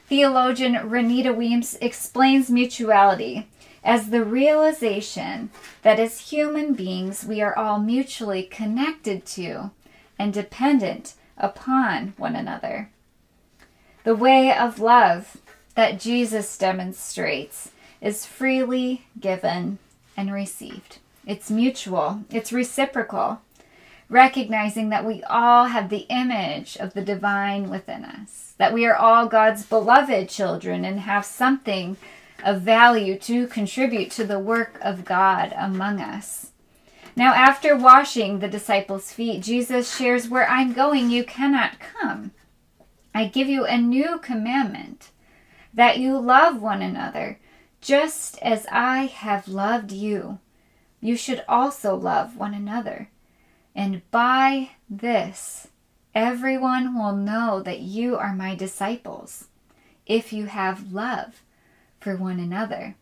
Theologian 0.06 0.74
Renita 0.74 1.34
Weems 1.34 1.76
explains 1.80 2.50
mutuality 2.50 3.48
as 3.82 4.10
the 4.10 4.24
realization 4.24 5.50
that 5.82 5.98
as 5.98 6.30
human 6.30 6.74
beings 6.74 7.24
we 7.24 7.40
are 7.40 7.56
all 7.56 7.78
mutually 7.78 8.42
connected 8.42 9.24
to 9.26 9.70
and 10.18 10.32
dependent 10.32 11.14
upon 11.38 12.14
one 12.16 12.36
another. 12.36 12.90
The 14.04 14.14
way 14.14 14.54
of 14.54 14.78
love 14.78 15.38
that 15.74 15.98
Jesus 15.98 16.56
demonstrates 16.58 17.70
is 18.00 18.26
freely 18.26 19.06
given 19.18 19.78
and 20.16 20.32
received. 20.32 20.98
It's 21.26 21.50
mutual, 21.50 22.24
it's 22.30 22.52
reciprocal, 22.52 23.40
recognizing 24.08 24.90
that 24.90 25.04
we 25.04 25.22
all 25.24 25.66
have 25.66 25.88
the 25.88 26.06
image 26.08 26.76
of 26.76 26.94
the 26.94 27.02
divine 27.02 27.70
within 27.70 28.04
us, 28.04 28.54
that 28.58 28.72
we 28.72 28.86
are 28.86 28.96
all 28.96 29.26
God's 29.26 29.64
beloved 29.64 30.28
children 30.28 30.84
and 30.84 31.00
have 31.00 31.24
something 31.24 31.96
of 32.44 32.60
value 32.60 33.18
to 33.18 33.46
contribute 33.46 34.10
to 34.12 34.24
the 34.24 34.38
work 34.38 34.78
of 34.82 35.04
God 35.04 35.54
among 35.56 36.00
us. 36.00 36.50
Now, 37.16 37.32
after 37.32 37.76
washing 37.76 38.40
the 38.40 38.48
disciples' 38.48 39.12
feet, 39.12 39.42
Jesus 39.42 39.96
shares, 39.96 40.28
Where 40.28 40.48
I'm 40.48 40.72
going, 40.72 41.10
you 41.10 41.24
cannot 41.24 41.78
come. 41.78 42.32
I 43.14 43.26
give 43.26 43.48
you 43.48 43.64
a 43.64 43.78
new 43.78 44.18
commandment 44.18 45.10
that 45.72 45.98
you 45.98 46.18
love 46.18 46.60
one 46.60 46.82
another, 46.82 47.38
just 47.80 48.38
as 48.42 48.66
I 48.70 49.06
have 49.06 49.46
loved 49.46 49.92
you. 49.92 50.40
You 51.00 51.16
should 51.16 51.44
also 51.48 51.94
love 51.94 52.36
one 52.36 52.54
another. 52.54 53.10
And 53.74 54.08
by 54.10 54.70
this, 54.88 55.68
everyone 56.14 56.96
will 56.96 57.14
know 57.14 57.62
that 57.62 57.80
you 57.80 58.16
are 58.16 58.34
my 58.34 58.54
disciples, 58.54 59.48
if 60.06 60.32
you 60.32 60.46
have 60.46 60.92
love 60.92 61.42
for 62.00 62.16
one 62.16 62.38
another. 62.38 62.94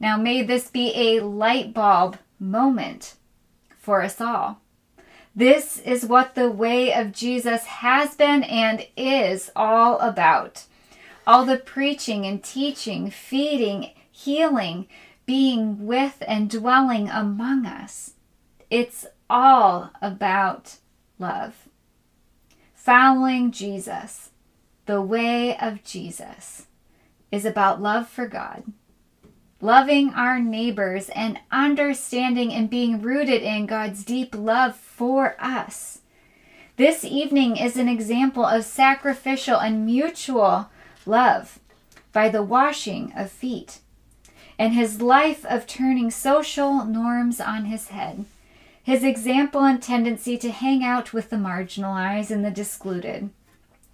Now, 0.00 0.16
may 0.16 0.42
this 0.42 0.70
be 0.70 0.92
a 0.94 1.20
light 1.20 1.72
bulb 1.72 2.18
moment 2.38 3.14
for 3.78 4.02
us 4.02 4.20
all. 4.20 4.60
This 5.34 5.78
is 5.80 6.04
what 6.04 6.34
the 6.34 6.50
way 6.50 6.92
of 6.92 7.12
Jesus 7.12 7.64
has 7.64 8.14
been 8.16 8.42
and 8.42 8.86
is 8.96 9.50
all 9.54 9.98
about. 10.00 10.64
All 11.26 11.44
the 11.44 11.56
preaching 11.56 12.26
and 12.26 12.42
teaching, 12.42 13.10
feeding, 13.10 13.90
healing, 14.10 14.88
being 15.26 15.86
with 15.86 16.22
and 16.26 16.50
dwelling 16.50 17.08
among 17.08 17.66
us. 17.66 18.14
It's 18.70 19.06
all 19.30 19.90
about 20.00 20.76
love. 21.18 21.68
Following 22.74 23.50
Jesus, 23.50 24.30
the 24.86 25.02
way 25.02 25.56
of 25.58 25.84
Jesus, 25.84 26.66
is 27.30 27.44
about 27.44 27.82
love 27.82 28.08
for 28.08 28.26
God, 28.26 28.64
loving 29.60 30.14
our 30.14 30.38
neighbors, 30.38 31.10
and 31.10 31.38
understanding 31.50 32.52
and 32.52 32.70
being 32.70 33.02
rooted 33.02 33.42
in 33.42 33.66
God's 33.66 34.04
deep 34.04 34.34
love 34.34 34.74
for 34.76 35.36
us. 35.38 36.00
This 36.76 37.04
evening 37.04 37.56
is 37.56 37.76
an 37.76 37.88
example 37.88 38.44
of 38.44 38.64
sacrificial 38.64 39.58
and 39.58 39.84
mutual 39.84 40.70
love 41.04 41.58
by 42.12 42.28
the 42.28 42.42
washing 42.42 43.12
of 43.16 43.30
feet 43.30 43.80
and 44.58 44.72
his 44.72 45.00
life 45.00 45.44
of 45.44 45.66
turning 45.66 46.10
social 46.10 46.84
norms 46.84 47.40
on 47.40 47.66
his 47.66 47.88
head. 47.88 48.24
His 48.88 49.04
example 49.04 49.64
and 49.64 49.82
tendency 49.82 50.38
to 50.38 50.50
hang 50.50 50.82
out 50.82 51.12
with 51.12 51.28
the 51.28 51.36
marginalized 51.36 52.30
and 52.30 52.42
the 52.42 52.50
discluded. 52.50 53.28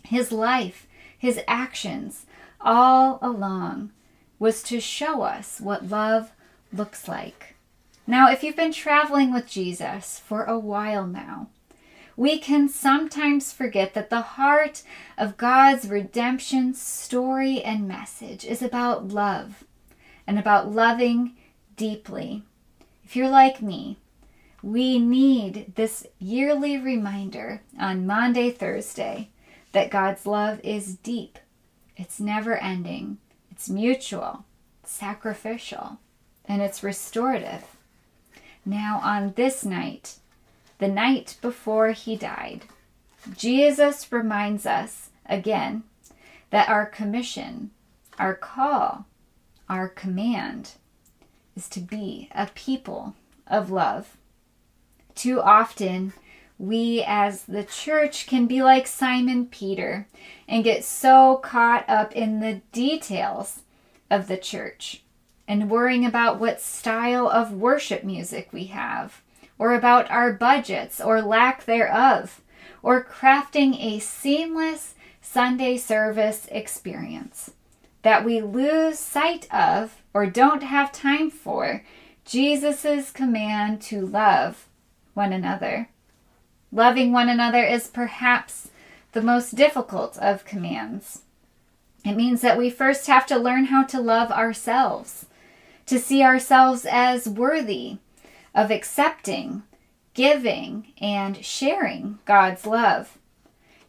His 0.04 0.30
life, 0.30 0.86
his 1.18 1.40
actions, 1.48 2.26
all 2.60 3.18
along 3.20 3.90
was 4.38 4.62
to 4.62 4.78
show 4.78 5.22
us 5.22 5.60
what 5.60 5.90
love 5.90 6.30
looks 6.72 7.08
like. 7.08 7.56
Now, 8.06 8.30
if 8.30 8.44
you've 8.44 8.54
been 8.54 8.72
traveling 8.72 9.34
with 9.34 9.48
Jesus 9.48 10.20
for 10.20 10.44
a 10.44 10.60
while 10.60 11.08
now, 11.08 11.48
we 12.16 12.38
can 12.38 12.68
sometimes 12.68 13.52
forget 13.52 13.94
that 13.94 14.10
the 14.10 14.20
heart 14.20 14.84
of 15.18 15.36
God's 15.36 15.88
redemption 15.88 16.72
story 16.72 17.60
and 17.62 17.88
message 17.88 18.44
is 18.44 18.62
about 18.62 19.08
love 19.08 19.64
and 20.24 20.38
about 20.38 20.70
loving 20.70 21.34
deeply. 21.76 22.44
If 23.02 23.16
you're 23.16 23.28
like 23.28 23.60
me, 23.60 23.98
we 24.64 24.98
need 24.98 25.74
this 25.76 26.06
yearly 26.18 26.78
reminder 26.78 27.60
on 27.78 28.06
Maundy, 28.06 28.50
Thursday, 28.50 29.28
that 29.72 29.90
God's 29.90 30.24
love 30.26 30.58
is 30.64 30.96
deep 30.96 31.38
it's 31.96 32.18
never 32.18 32.56
ending, 32.56 33.18
it's 33.50 33.68
mutual, 33.68 34.44
sacrificial, 34.82 35.98
and 36.44 36.60
it's 36.60 36.82
restorative. 36.82 37.64
Now, 38.64 39.00
on 39.02 39.34
this 39.36 39.64
night, 39.64 40.16
the 40.78 40.88
night 40.88 41.36
before 41.40 41.92
he 41.92 42.16
died, 42.16 42.64
Jesus 43.36 44.10
reminds 44.10 44.66
us 44.66 45.10
again 45.26 45.84
that 46.50 46.68
our 46.68 46.86
commission, 46.86 47.70
our 48.18 48.34
call, 48.34 49.06
our 49.68 49.88
command 49.88 50.72
is 51.56 51.68
to 51.68 51.80
be 51.80 52.28
a 52.34 52.48
people 52.54 53.14
of 53.46 53.70
love. 53.70 54.16
Too 55.14 55.40
often, 55.40 56.12
we 56.58 57.02
as 57.06 57.44
the 57.44 57.64
church 57.64 58.26
can 58.26 58.46
be 58.46 58.62
like 58.62 58.86
Simon 58.86 59.46
Peter 59.46 60.06
and 60.48 60.64
get 60.64 60.84
so 60.84 61.36
caught 61.36 61.84
up 61.88 62.12
in 62.12 62.40
the 62.40 62.60
details 62.72 63.62
of 64.10 64.28
the 64.28 64.36
church 64.36 65.02
and 65.46 65.70
worrying 65.70 66.06
about 66.06 66.40
what 66.40 66.60
style 66.60 67.28
of 67.28 67.52
worship 67.52 68.02
music 68.04 68.48
we 68.52 68.64
have, 68.66 69.22
or 69.58 69.74
about 69.74 70.10
our 70.10 70.32
budgets 70.32 71.00
or 71.00 71.20
lack 71.20 71.64
thereof, 71.64 72.40
or 72.82 73.04
crafting 73.04 73.78
a 73.78 73.98
seamless 73.98 74.94
Sunday 75.20 75.76
service 75.76 76.46
experience 76.50 77.50
that 78.02 78.24
we 78.24 78.40
lose 78.40 78.98
sight 78.98 79.52
of 79.52 80.02
or 80.12 80.26
don't 80.26 80.62
have 80.62 80.92
time 80.92 81.30
for 81.30 81.82
Jesus' 82.24 83.10
command 83.10 83.82
to 83.82 84.06
love 84.06 84.68
one 85.14 85.32
another. 85.32 85.88
Loving 86.70 87.12
one 87.12 87.28
another 87.28 87.64
is 87.64 87.88
perhaps 87.88 88.68
the 89.12 89.22
most 89.22 89.54
difficult 89.54 90.18
of 90.18 90.44
commands. 90.44 91.22
It 92.04 92.16
means 92.16 92.42
that 92.42 92.58
we 92.58 92.68
first 92.68 93.06
have 93.06 93.26
to 93.26 93.38
learn 93.38 93.66
how 93.66 93.84
to 93.84 94.00
love 94.00 94.30
ourselves, 94.30 95.26
to 95.86 95.98
see 95.98 96.22
ourselves 96.22 96.84
as 96.84 97.28
worthy 97.28 97.98
of 98.54 98.70
accepting, 98.70 99.62
giving, 100.12 100.92
and 101.00 101.44
sharing 101.44 102.18
God's 102.24 102.66
love. 102.66 103.18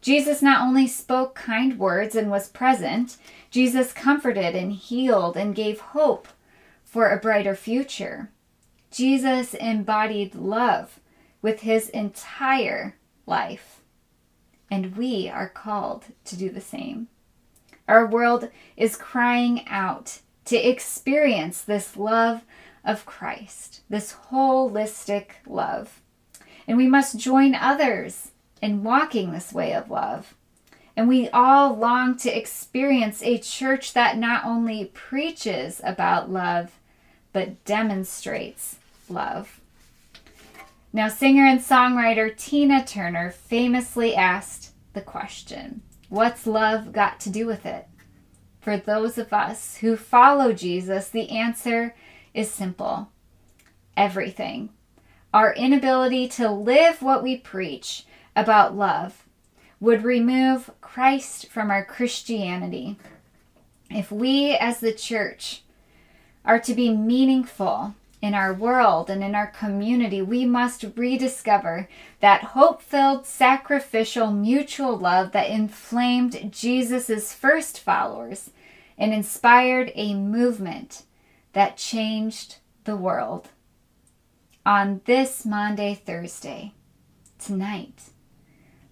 Jesus 0.00 0.40
not 0.40 0.62
only 0.62 0.86
spoke 0.86 1.34
kind 1.34 1.78
words 1.78 2.14
and 2.14 2.30
was 2.30 2.48
present, 2.48 3.16
Jesus 3.50 3.92
comforted 3.92 4.54
and 4.54 4.72
healed 4.72 5.36
and 5.36 5.54
gave 5.54 5.80
hope 5.80 6.28
for 6.84 7.10
a 7.10 7.18
brighter 7.18 7.56
future. 7.56 8.30
Jesus 8.90 9.52
embodied 9.54 10.34
love 10.36 11.00
with 11.46 11.60
his 11.60 11.88
entire 11.90 12.96
life. 13.24 13.80
And 14.68 14.96
we 14.96 15.28
are 15.28 15.48
called 15.48 16.06
to 16.24 16.36
do 16.36 16.50
the 16.50 16.60
same. 16.60 17.06
Our 17.86 18.04
world 18.04 18.50
is 18.76 18.96
crying 18.96 19.64
out 19.68 20.18
to 20.46 20.56
experience 20.56 21.62
this 21.62 21.96
love 21.96 22.42
of 22.84 23.06
Christ, 23.06 23.82
this 23.88 24.16
holistic 24.32 25.34
love. 25.46 26.02
And 26.66 26.76
we 26.76 26.88
must 26.88 27.16
join 27.16 27.54
others 27.54 28.32
in 28.60 28.82
walking 28.82 29.30
this 29.30 29.52
way 29.52 29.72
of 29.72 29.88
love. 29.88 30.34
And 30.96 31.06
we 31.06 31.28
all 31.28 31.76
long 31.76 32.16
to 32.16 32.36
experience 32.36 33.22
a 33.22 33.38
church 33.38 33.92
that 33.92 34.18
not 34.18 34.44
only 34.44 34.86
preaches 34.86 35.80
about 35.84 36.28
love, 36.28 36.72
but 37.32 37.64
demonstrates 37.64 38.80
love. 39.08 39.60
Now, 40.96 41.08
singer 41.08 41.44
and 41.44 41.60
songwriter 41.60 42.34
Tina 42.34 42.82
Turner 42.82 43.30
famously 43.30 44.14
asked 44.14 44.72
the 44.94 45.02
question 45.02 45.82
What's 46.08 46.46
love 46.46 46.90
got 46.90 47.20
to 47.20 47.28
do 47.28 47.46
with 47.46 47.66
it? 47.66 47.86
For 48.60 48.78
those 48.78 49.18
of 49.18 49.30
us 49.30 49.76
who 49.76 49.98
follow 49.98 50.54
Jesus, 50.54 51.10
the 51.10 51.28
answer 51.28 51.94
is 52.32 52.50
simple 52.50 53.10
everything. 53.94 54.70
Our 55.34 55.52
inability 55.52 56.28
to 56.28 56.50
live 56.50 57.02
what 57.02 57.22
we 57.22 57.36
preach 57.36 58.06
about 58.34 58.74
love 58.74 59.26
would 59.78 60.02
remove 60.02 60.70
Christ 60.80 61.50
from 61.50 61.70
our 61.70 61.84
Christianity. 61.84 62.96
If 63.90 64.10
we 64.10 64.54
as 64.54 64.80
the 64.80 64.94
church 64.94 65.60
are 66.42 66.60
to 66.60 66.72
be 66.72 66.96
meaningful 66.96 67.94
in 68.26 68.34
our 68.34 68.52
world 68.52 69.08
and 69.08 69.22
in 69.22 69.36
our 69.36 69.46
community, 69.46 70.20
we 70.20 70.44
must 70.44 70.84
rediscover 70.96 71.88
that 72.20 72.42
hope 72.42 72.82
filled, 72.82 73.24
sacrificial, 73.24 74.32
mutual 74.32 74.98
love 74.98 75.30
that 75.30 75.48
inflamed 75.48 76.52
Jesus' 76.52 77.32
first 77.32 77.78
followers 77.78 78.50
and 78.98 79.14
inspired 79.14 79.92
a 79.94 80.14
movement 80.14 81.04
that 81.52 81.76
changed 81.76 82.56
the 82.84 82.96
world. 82.96 83.48
On 84.66 85.00
this 85.04 85.46
Maundy, 85.46 85.94
Thursday, 85.94 86.72
tonight, 87.38 88.10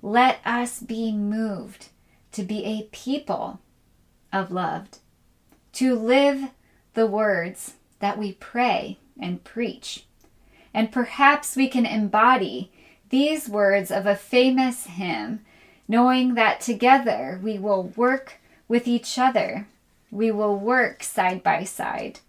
let 0.01 0.38
us 0.44 0.79
be 0.79 1.11
moved 1.11 1.88
to 2.31 2.44
be 2.44 2.64
a 2.64 2.88
people 2.92 3.61
of 4.33 4.53
love, 4.53 4.87
to 5.73 5.97
live 5.97 6.51
the 6.94 7.07
words 7.07 7.75
that 7.99 8.16
we 8.16 8.33
pray 8.33 8.99
and 9.20 9.44
preach. 9.44 10.05
And 10.72 10.90
perhaps 10.90 11.57
we 11.57 11.68
can 11.68 11.87
embody 11.87 12.70
these 13.11 13.48
words 13.48 13.90
of 13.90 14.07
a 14.07 14.16
famous 14.16 14.87
hymn, 14.87 15.44
knowing 15.87 16.35
that 16.35 16.61
together 16.61 17.38
we 17.42 17.59
will 17.59 17.92
work 17.96 18.40
with 18.66 18.88
each 18.88 19.18
other. 19.18 19.68
We 20.11 20.31
will 20.31 20.59
work 20.59 21.03
side 21.03 21.42
by 21.42 21.64
side 21.64 22.20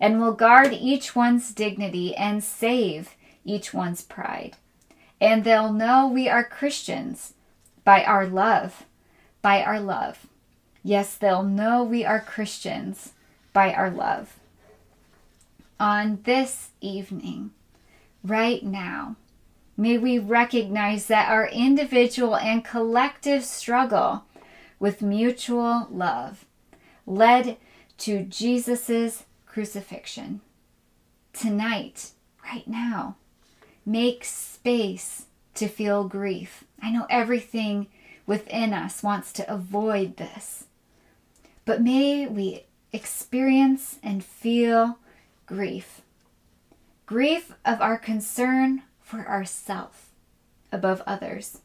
and 0.00 0.20
will 0.20 0.32
guard 0.32 0.72
each 0.72 1.14
one's 1.14 1.52
dignity 1.52 2.14
and 2.16 2.42
save 2.42 3.14
each 3.44 3.72
one's 3.72 4.02
pride. 4.02 4.56
And 5.20 5.44
they'll 5.44 5.72
know 5.72 6.08
we 6.08 6.28
are 6.28 6.42
Christians 6.42 7.34
by 7.84 8.04
our 8.04 8.26
love, 8.26 8.84
by 9.42 9.62
our 9.62 9.78
love. 9.78 10.26
Yes, 10.82 11.14
they'll 11.14 11.44
know 11.44 11.84
we 11.84 12.04
are 12.04 12.18
Christians 12.18 13.12
by 13.52 13.72
our 13.72 13.90
love 13.90 14.40
on 15.82 16.20
this 16.22 16.68
evening, 16.80 17.50
right 18.22 18.62
now, 18.62 19.16
may 19.76 19.98
we 19.98 20.16
recognize 20.16 21.08
that 21.08 21.28
our 21.28 21.48
individual 21.48 22.36
and 22.36 22.64
collective 22.64 23.44
struggle 23.44 24.22
with 24.78 25.02
mutual 25.02 25.88
love 25.90 26.44
led 27.04 27.56
to 27.98 28.22
Jesus' 28.22 29.24
crucifixion. 29.44 30.40
Tonight, 31.32 32.12
right 32.44 32.68
now, 32.68 33.16
make 33.84 34.24
space 34.24 35.26
to 35.56 35.66
feel 35.66 36.04
grief. 36.04 36.62
I 36.80 36.92
know 36.92 37.08
everything 37.10 37.88
within 38.24 38.72
us 38.72 39.02
wants 39.02 39.32
to 39.32 39.52
avoid 39.52 40.16
this, 40.16 40.66
but 41.64 41.82
may 41.82 42.28
we 42.28 42.66
experience 42.92 43.98
and 44.00 44.24
feel 44.24 44.98
grief. 45.52 46.00
Grief 47.04 47.52
of 47.62 47.82
our 47.82 47.98
concern 47.98 48.84
for 49.02 49.28
ourself 49.28 50.08
above 50.72 51.02
others. 51.06 51.58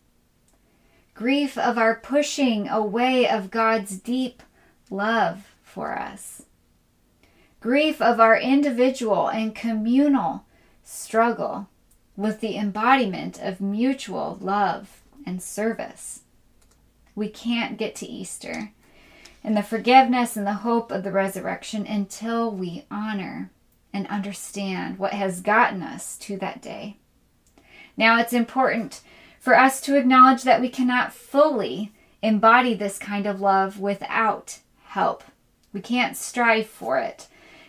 Grief 1.13 1.58
of 1.58 1.78
our 1.78 1.95
pushing 1.95 2.67
away 2.67 3.30
of 3.30 3.50
God's 3.50 3.97
deep 3.97 4.43
love 4.89 5.56
for 5.63 5.97
us. 5.97 6.43
Grief 7.62 8.02
of 8.02 8.19
our 8.19 8.38
individual 8.38 9.30
and 9.30 9.56
communal 9.56 10.43
struggle 10.84 11.69
with 12.17 12.41
the 12.41 12.58
embodiment 12.58 13.39
of 13.41 13.62
mutual 13.62 14.38
love 14.41 15.02
and 15.26 15.41
service. 15.41 16.23
We 17.15 17.30
can't 17.30 17.78
get 17.78 17.95
to 17.95 18.06
Easter 18.06 18.73
and 19.45 19.56
the 19.56 19.63
forgiveness 19.63 20.36
and 20.36 20.45
the 20.45 20.56
hope 20.56 20.91
of 20.91 21.04
the 21.04 21.12
resurrection 21.13 21.88
until 21.88 22.52
we 22.52 22.84
honor 22.91 23.50
and 23.93 24.08
understand 24.08 25.00
what 25.00 25.13
has 25.13 25.41
gotten 25.41 25.82
us 25.82 26.17
to 26.17 26.38
that 26.38 26.62
day. 26.62 26.97
Now, 27.95 28.19
it's 28.19 28.34
important 28.34 29.02
for 29.39 29.58
us 29.58 29.82
to 29.82 29.97
acknowledge 29.97 30.43
that 30.43 30.62
we 30.62 30.69
cannot 30.69 31.13
fully 31.13 31.91
embody 32.21 32.73
this 32.73 33.00
kind 33.00 33.26
of 33.26 33.41
love 33.41 33.80
without 33.80 34.60
help. 34.86 35.23
We 35.73 35.82
can't 35.82 36.17
strive 36.17 36.67
for 36.67 37.00
it. 37.00 37.28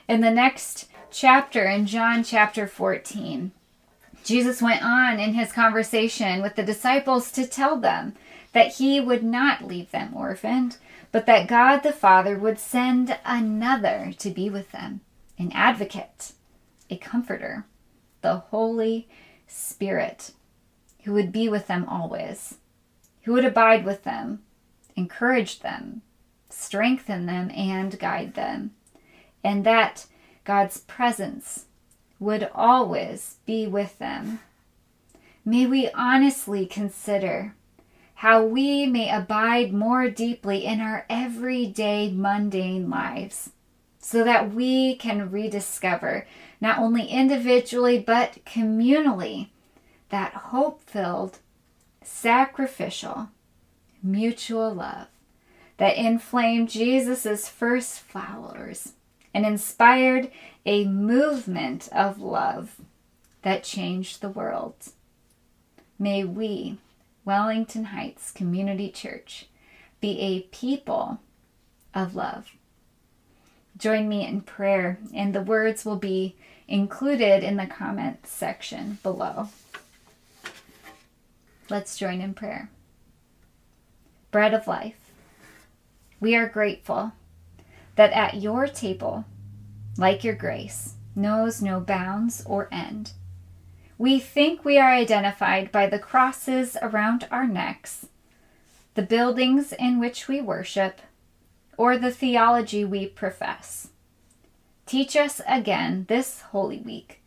In 0.09 0.21
the 0.21 0.31
next 0.31 0.89
chapter, 1.11 1.65
in 1.65 1.87
John 1.87 2.25
chapter 2.25 2.67
14, 2.67 3.53
Jesus 4.25 4.61
went 4.61 4.85
on 4.85 5.19
in 5.19 5.35
his 5.35 5.53
conversation 5.53 6.43
with 6.43 6.57
the 6.57 6.63
disciples 6.63 7.31
to 7.33 7.47
tell 7.47 7.79
them 7.79 8.15
that 8.53 8.75
he 8.75 9.01
would 9.01 9.23
not 9.23 9.67
leave 9.67 9.91
them 9.91 10.15
orphaned, 10.15 10.77
but 11.13 11.27
that 11.27 11.49
God 11.49 11.79
the 11.79 11.93
Father 11.93 12.37
would 12.37 12.59
send 12.59 13.19
another 13.25 14.13
to 14.19 14.31
be 14.31 14.51
with 14.51 14.73
them 14.73 15.01
an 15.39 15.53
advocate, 15.53 16.33
a 16.91 16.97
comforter, 16.97 17.65
the 18.23 18.37
Holy 18.37 19.09
Spirit, 19.47 20.33
who 21.05 21.13
would 21.13 21.33
be 21.33 21.49
with 21.49 21.67
them 21.67 21.87
always, 21.89 22.57
who 23.23 23.33
would 23.33 23.45
abide 23.45 23.85
with 23.85 24.05
them, 24.05 24.43
encourage 24.97 25.61
them, 25.61 26.03
strengthen 26.51 27.27
them, 27.27 27.51
and 27.55 27.99
guide 27.99 28.35
them, 28.35 28.73
and 29.45 29.65
that 29.65 30.07
God's 30.45 30.79
presence 30.81 31.67
would 32.19 32.51
always 32.55 33.37
be 33.47 33.67
with 33.67 33.99
them. 33.99 34.41
May 35.45 35.67
we 35.67 35.91
honestly 35.93 36.67
consider 36.67 37.55
how 38.17 38.45
we 38.45 38.87
may 38.87 39.09
abide 39.15 39.73
more 39.73 40.11
deeply 40.11 40.65
in 40.65 40.81
our 40.81 41.07
everyday 41.09 42.11
mundane 42.11 42.91
lives 42.91 43.51
so 44.09 44.25
that 44.25 44.55
we 44.55 44.95
can 44.97 45.31
rediscover, 45.31 46.27
not 46.63 46.79
only 46.79 47.05
individually 47.05 47.99
but 47.99 48.43
communally, 48.47 49.49
that 50.09 50.33
hope 50.33 50.81
filled, 50.81 51.41
sacrificial, 52.03 53.29
mutual 54.03 54.73
love 54.73 55.09
that 55.77 55.99
inflamed 55.99 56.71
Jesus' 56.71 57.51
first 57.51 58.01
followers 58.01 58.95
and 59.35 59.45
inspired 59.45 60.31
a 60.65 60.87
movement 60.87 61.91
of 61.93 62.19
love 62.19 62.81
that 63.43 63.63
changed 63.63 64.23
the 64.23 64.31
world. 64.31 64.75
May 65.99 66.25
we, 66.25 66.79
Wellington 67.27 67.85
Heights 67.85 68.31
Community 68.31 68.89
Church, 68.89 69.49
be 70.01 70.19
a 70.19 70.41
people 70.45 71.21
of 71.93 72.15
love 72.15 72.53
join 73.79 74.09
me 74.09 74.27
in 74.27 74.41
prayer, 74.41 74.99
and 75.15 75.35
the 75.35 75.43
words 75.43 75.85
will 75.85 75.97
be 75.97 76.37
included 76.67 77.43
in 77.43 77.57
the 77.57 77.67
comment 77.67 78.27
section 78.27 78.99
below. 79.03 79.49
Let's 81.71 81.97
join 81.97 82.21
in 82.21 82.35
prayer. 82.35 82.71
Bread 84.31 84.53
of 84.53 84.67
life, 84.67 84.99
we 86.21 86.35
are 86.35 86.49
grateful 86.49 87.13
that 87.97 88.13
at 88.13 88.41
your 88.41 88.67
table, 88.67 89.25
like 89.97 90.25
your 90.25 90.35
grace, 90.35 90.95
knows 91.15 91.63
no 91.63 91.81
bounds 91.81 92.43
or 92.47 92.69
end. 92.71 93.13
We 93.97 94.19
think 94.21 94.65
we 94.65 94.79
are 94.79 94.93
identified 94.93 95.73
by 95.73 95.89
the 95.89 95.99
crosses 95.99 96.77
around 96.81 97.27
our 97.31 97.47
necks, 97.47 98.07
the 98.95 99.03
buildings 99.03 99.73
in 99.73 99.99
which 99.99 100.29
we 100.29 100.41
worship, 100.41 101.01
or 101.79 101.97
the 101.97 102.11
theology 102.11 102.85
we 102.85 103.07
profess. 103.07 103.89
Teach 104.85 105.17
us 105.17 105.41
again 105.49 106.05
this 106.09 106.43
Holy 106.51 106.81
Week 106.81 107.23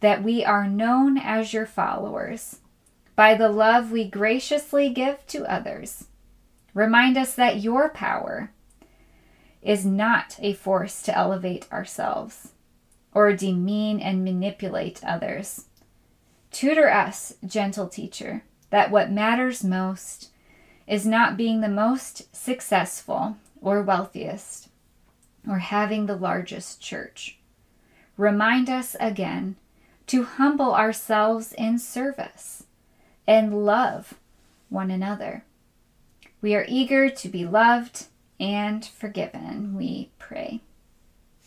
that 0.00 0.22
we 0.24 0.44
are 0.44 0.66
known 0.66 1.18
as 1.18 1.52
your 1.52 1.66
followers 1.66 2.58
by 3.14 3.34
the 3.34 3.50
love 3.50 3.92
we 3.92 4.08
graciously 4.08 4.88
give 4.88 5.24
to 5.26 5.44
others. 5.44 6.06
Remind 6.72 7.18
us 7.18 7.34
that 7.34 7.60
your 7.60 7.90
power 7.90 8.50
is 9.60 9.84
not 9.84 10.36
a 10.40 10.54
force 10.54 11.02
to 11.02 11.16
elevate 11.16 11.70
ourselves 11.70 12.52
or 13.12 13.34
demean 13.34 14.00
and 14.00 14.24
manipulate 14.24 15.04
others. 15.04 15.66
Tutor 16.50 16.88
us, 16.88 17.34
gentle 17.44 17.88
teacher, 17.88 18.44
that 18.70 18.90
what 18.90 19.10
matters 19.10 19.62
most 19.62 20.30
is 20.86 21.04
not 21.04 21.36
being 21.36 21.60
the 21.60 21.68
most 21.68 22.34
successful 22.34 23.36
or 23.60 23.82
wealthiest, 23.82 24.68
or 25.48 25.58
having 25.58 26.06
the 26.06 26.16
largest 26.16 26.80
church. 26.80 27.38
Remind 28.16 28.68
us 28.68 28.96
again 29.00 29.56
to 30.06 30.24
humble 30.24 30.74
ourselves 30.74 31.52
in 31.52 31.78
service 31.78 32.64
and 33.26 33.64
love 33.64 34.14
one 34.68 34.90
another. 34.90 35.44
We 36.42 36.54
are 36.54 36.64
eager 36.68 37.10
to 37.10 37.28
be 37.28 37.44
loved 37.44 38.06
and 38.38 38.84
forgiven, 38.84 39.76
we 39.76 40.10
pray. 40.18 40.60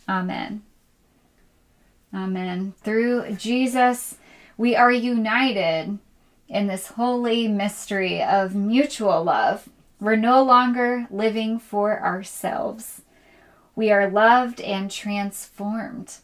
Amen. 0.08 0.62
Amen. 2.14 2.74
Through 2.84 3.36
Jesus, 3.36 4.18
we 4.58 4.76
are 4.76 4.92
united 4.92 5.98
in 6.48 6.68
this 6.68 6.88
holy 6.88 7.48
mystery 7.48 8.22
of 8.22 8.54
mutual 8.54 9.24
love 9.24 9.68
we're 10.04 10.18
no 10.18 10.44
longer 10.44 11.08
living 11.10 11.58
for 11.58 11.98
ourselves. 12.04 13.04
We 13.74 13.90
are 13.90 14.10
loved 14.10 14.60
and 14.60 14.92
transformed 14.92 16.18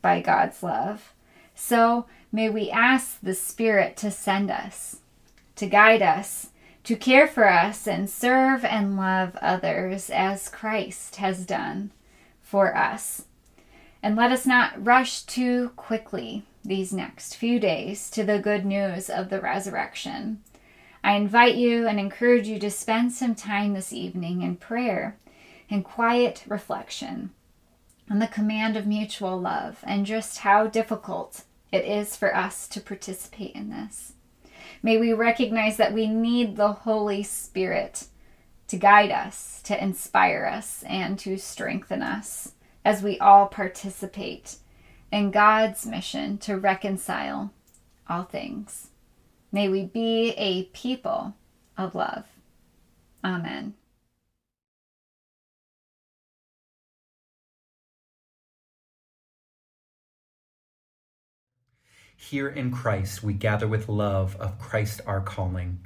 by 0.00 0.20
God's 0.20 0.62
love. 0.62 1.12
So 1.52 2.06
may 2.30 2.48
we 2.48 2.70
ask 2.70 3.18
the 3.20 3.34
Spirit 3.34 3.96
to 3.96 4.12
send 4.12 4.52
us, 4.52 5.00
to 5.56 5.66
guide 5.66 6.00
us, 6.00 6.50
to 6.84 6.94
care 6.94 7.26
for 7.26 7.50
us, 7.50 7.88
and 7.88 8.08
serve 8.08 8.64
and 8.64 8.96
love 8.96 9.36
others 9.42 10.10
as 10.10 10.48
Christ 10.48 11.16
has 11.16 11.44
done 11.44 11.90
for 12.40 12.76
us. 12.76 13.24
And 14.00 14.14
let 14.14 14.30
us 14.30 14.46
not 14.46 14.86
rush 14.86 15.22
too 15.22 15.72
quickly 15.74 16.44
these 16.64 16.92
next 16.92 17.34
few 17.34 17.58
days 17.58 18.10
to 18.10 18.22
the 18.22 18.38
good 18.38 18.64
news 18.64 19.10
of 19.10 19.28
the 19.28 19.40
resurrection. 19.40 20.40
I 21.04 21.16
invite 21.16 21.56
you 21.56 21.86
and 21.86 22.00
encourage 22.00 22.48
you 22.48 22.58
to 22.60 22.70
spend 22.70 23.12
some 23.12 23.34
time 23.34 23.74
this 23.74 23.92
evening 23.92 24.40
in 24.40 24.56
prayer 24.56 25.18
and 25.68 25.84
quiet 25.84 26.44
reflection 26.48 27.30
on 28.10 28.20
the 28.20 28.26
command 28.26 28.74
of 28.74 28.86
mutual 28.86 29.38
love 29.38 29.80
and 29.82 30.06
just 30.06 30.38
how 30.38 30.66
difficult 30.66 31.44
it 31.70 31.84
is 31.84 32.16
for 32.16 32.34
us 32.34 32.66
to 32.68 32.80
participate 32.80 33.54
in 33.54 33.68
this. 33.68 34.14
May 34.82 34.96
we 34.96 35.12
recognize 35.12 35.76
that 35.76 35.92
we 35.92 36.06
need 36.06 36.56
the 36.56 36.72
Holy 36.72 37.22
Spirit 37.22 38.06
to 38.68 38.78
guide 38.78 39.10
us, 39.10 39.60
to 39.64 39.84
inspire 39.84 40.46
us, 40.46 40.84
and 40.84 41.18
to 41.18 41.36
strengthen 41.36 42.00
us 42.00 42.52
as 42.82 43.02
we 43.02 43.18
all 43.18 43.46
participate 43.46 44.56
in 45.12 45.30
God's 45.30 45.84
mission 45.84 46.38
to 46.38 46.56
reconcile 46.56 47.52
all 48.08 48.22
things. 48.22 48.88
May 49.54 49.68
we 49.68 49.84
be 49.84 50.30
a 50.30 50.64
people 50.76 51.36
of 51.78 51.94
love. 51.94 52.24
Amen. 53.22 53.74
Here 62.16 62.48
in 62.48 62.72
Christ, 62.72 63.22
we 63.22 63.32
gather 63.32 63.68
with 63.68 63.88
love 63.88 64.34
of 64.40 64.58
Christ 64.58 65.00
our 65.06 65.20
calling. 65.20 65.78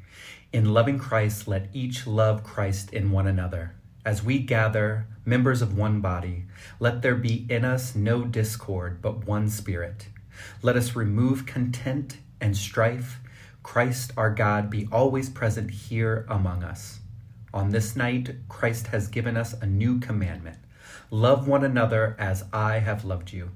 In 0.50 0.72
loving 0.72 0.98
Christ, 0.98 1.46
let 1.46 1.68
each 1.74 2.06
love 2.06 2.42
Christ 2.42 2.90
in 2.94 3.10
one 3.10 3.26
another. 3.26 3.74
As 4.02 4.24
we 4.24 4.38
gather, 4.38 5.08
members 5.26 5.60
of 5.60 5.76
one 5.76 6.00
body, 6.00 6.46
let 6.80 7.02
there 7.02 7.16
be 7.16 7.44
in 7.50 7.66
us 7.66 7.94
no 7.94 8.24
discord, 8.24 9.02
but 9.02 9.26
one 9.26 9.50
spirit. 9.50 10.08
Let 10.62 10.76
us 10.76 10.96
remove 10.96 11.44
content 11.44 12.16
and 12.40 12.56
strife. 12.56 13.20
Christ 13.68 14.12
our 14.16 14.30
God 14.30 14.70
be 14.70 14.88
always 14.90 15.28
present 15.28 15.70
here 15.70 16.24
among 16.30 16.64
us. 16.64 17.00
On 17.52 17.68
this 17.68 17.94
night, 17.94 18.34
Christ 18.48 18.86
has 18.86 19.08
given 19.08 19.36
us 19.36 19.52
a 19.52 19.66
new 19.66 20.00
commandment 20.00 20.56
love 21.10 21.46
one 21.46 21.62
another 21.62 22.16
as 22.18 22.44
I 22.50 22.78
have 22.78 23.04
loved 23.04 23.30
you. 23.30 23.50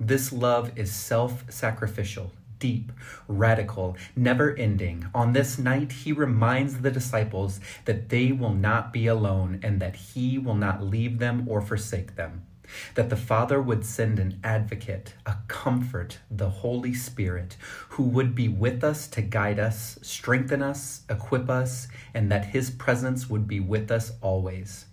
This 0.00 0.32
love 0.32 0.72
is 0.74 0.90
self 0.90 1.44
sacrificial, 1.52 2.32
deep, 2.58 2.92
radical, 3.28 3.94
never 4.16 4.56
ending. 4.56 5.06
On 5.14 5.34
this 5.34 5.58
night, 5.58 5.92
he 5.92 6.12
reminds 6.12 6.80
the 6.80 6.90
disciples 6.90 7.60
that 7.84 8.08
they 8.08 8.32
will 8.32 8.54
not 8.54 8.90
be 8.90 9.06
alone 9.06 9.60
and 9.62 9.80
that 9.82 9.96
he 9.96 10.38
will 10.38 10.56
not 10.56 10.82
leave 10.82 11.18
them 11.18 11.46
or 11.46 11.60
forsake 11.60 12.16
them. 12.16 12.46
That 12.94 13.10
the 13.10 13.16
Father 13.16 13.60
would 13.60 13.84
send 13.84 14.18
an 14.18 14.40
advocate, 14.44 15.14
a 15.26 15.36
comfort, 15.48 16.18
the 16.30 16.50
Holy 16.50 16.94
Spirit, 16.94 17.56
who 17.90 18.04
would 18.04 18.34
be 18.34 18.48
with 18.48 18.84
us 18.84 19.08
to 19.08 19.22
guide 19.22 19.58
us, 19.58 19.98
strengthen 20.02 20.62
us, 20.62 21.02
equip 21.08 21.48
us, 21.48 21.88
and 22.14 22.30
that 22.30 22.46
his 22.46 22.70
presence 22.70 23.30
would 23.30 23.46
be 23.46 23.60
with 23.60 23.90
us 23.90 24.12
always. 24.20 24.86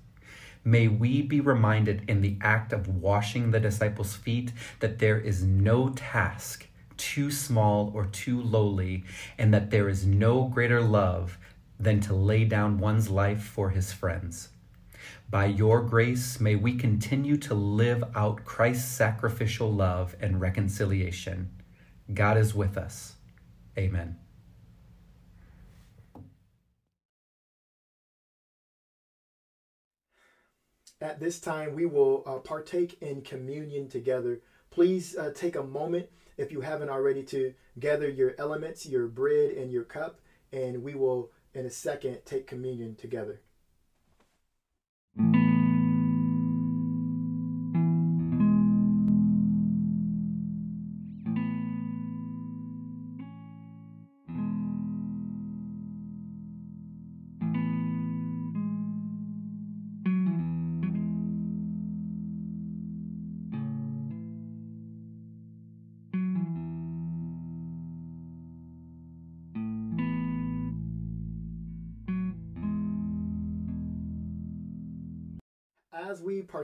May 0.63 0.87
we 0.87 1.21
be 1.21 1.39
reminded 1.39 2.03
in 2.07 2.21
the 2.21 2.37
act 2.41 2.73
of 2.73 2.87
washing 2.87 3.51
the 3.51 3.59
disciples' 3.59 4.15
feet 4.15 4.51
that 4.79 4.97
there 4.99 5.19
is 5.19 5.43
no 5.43 5.89
task 5.89 6.67
too 6.97 7.29
small 7.29 7.91
or 7.93 8.05
too 8.05 8.41
lowly, 8.41 9.03
and 9.37 9.53
that 9.53 9.69
there 9.69 9.89
is 9.89 10.05
no 10.05 10.45
greater 10.45 10.81
love 10.81 11.37
than 11.79 11.99
to 11.99 12.13
lay 12.13 12.45
down 12.45 12.79
one's 12.79 13.09
life 13.09 13.43
for 13.43 13.69
his 13.69 13.91
friends. 13.91 14.49
By 15.29 15.45
your 15.45 15.81
grace, 15.81 16.39
may 16.39 16.55
we 16.55 16.75
continue 16.75 17.35
to 17.37 17.53
live 17.55 18.03
out 18.15 18.45
Christ's 18.45 18.91
sacrificial 18.91 19.71
love 19.73 20.15
and 20.21 20.39
reconciliation. 20.39 21.49
God 22.13 22.37
is 22.37 22.53
with 22.53 22.77
us. 22.77 23.15
Amen. 23.77 24.17
At 31.01 31.19
this 31.19 31.39
time, 31.39 31.75
we 31.75 31.85
will 31.85 32.23
uh, 32.25 32.37
partake 32.37 33.01
in 33.01 33.21
communion 33.21 33.89
together. 33.89 34.41
Please 34.69 35.17
uh, 35.17 35.31
take 35.35 35.55
a 35.55 35.63
moment, 35.63 36.07
if 36.37 36.51
you 36.51 36.61
haven't 36.61 36.89
already, 36.89 37.23
to 37.23 37.53
gather 37.79 38.09
your 38.09 38.33
elements, 38.37 38.85
your 38.85 39.07
bread, 39.07 39.51
and 39.51 39.71
your 39.71 39.83
cup, 39.83 40.19
and 40.53 40.81
we 40.83 40.93
will, 40.93 41.31
in 41.53 41.65
a 41.65 41.69
second, 41.69 42.19
take 42.25 42.47
communion 42.47 42.95
together. 42.95 43.41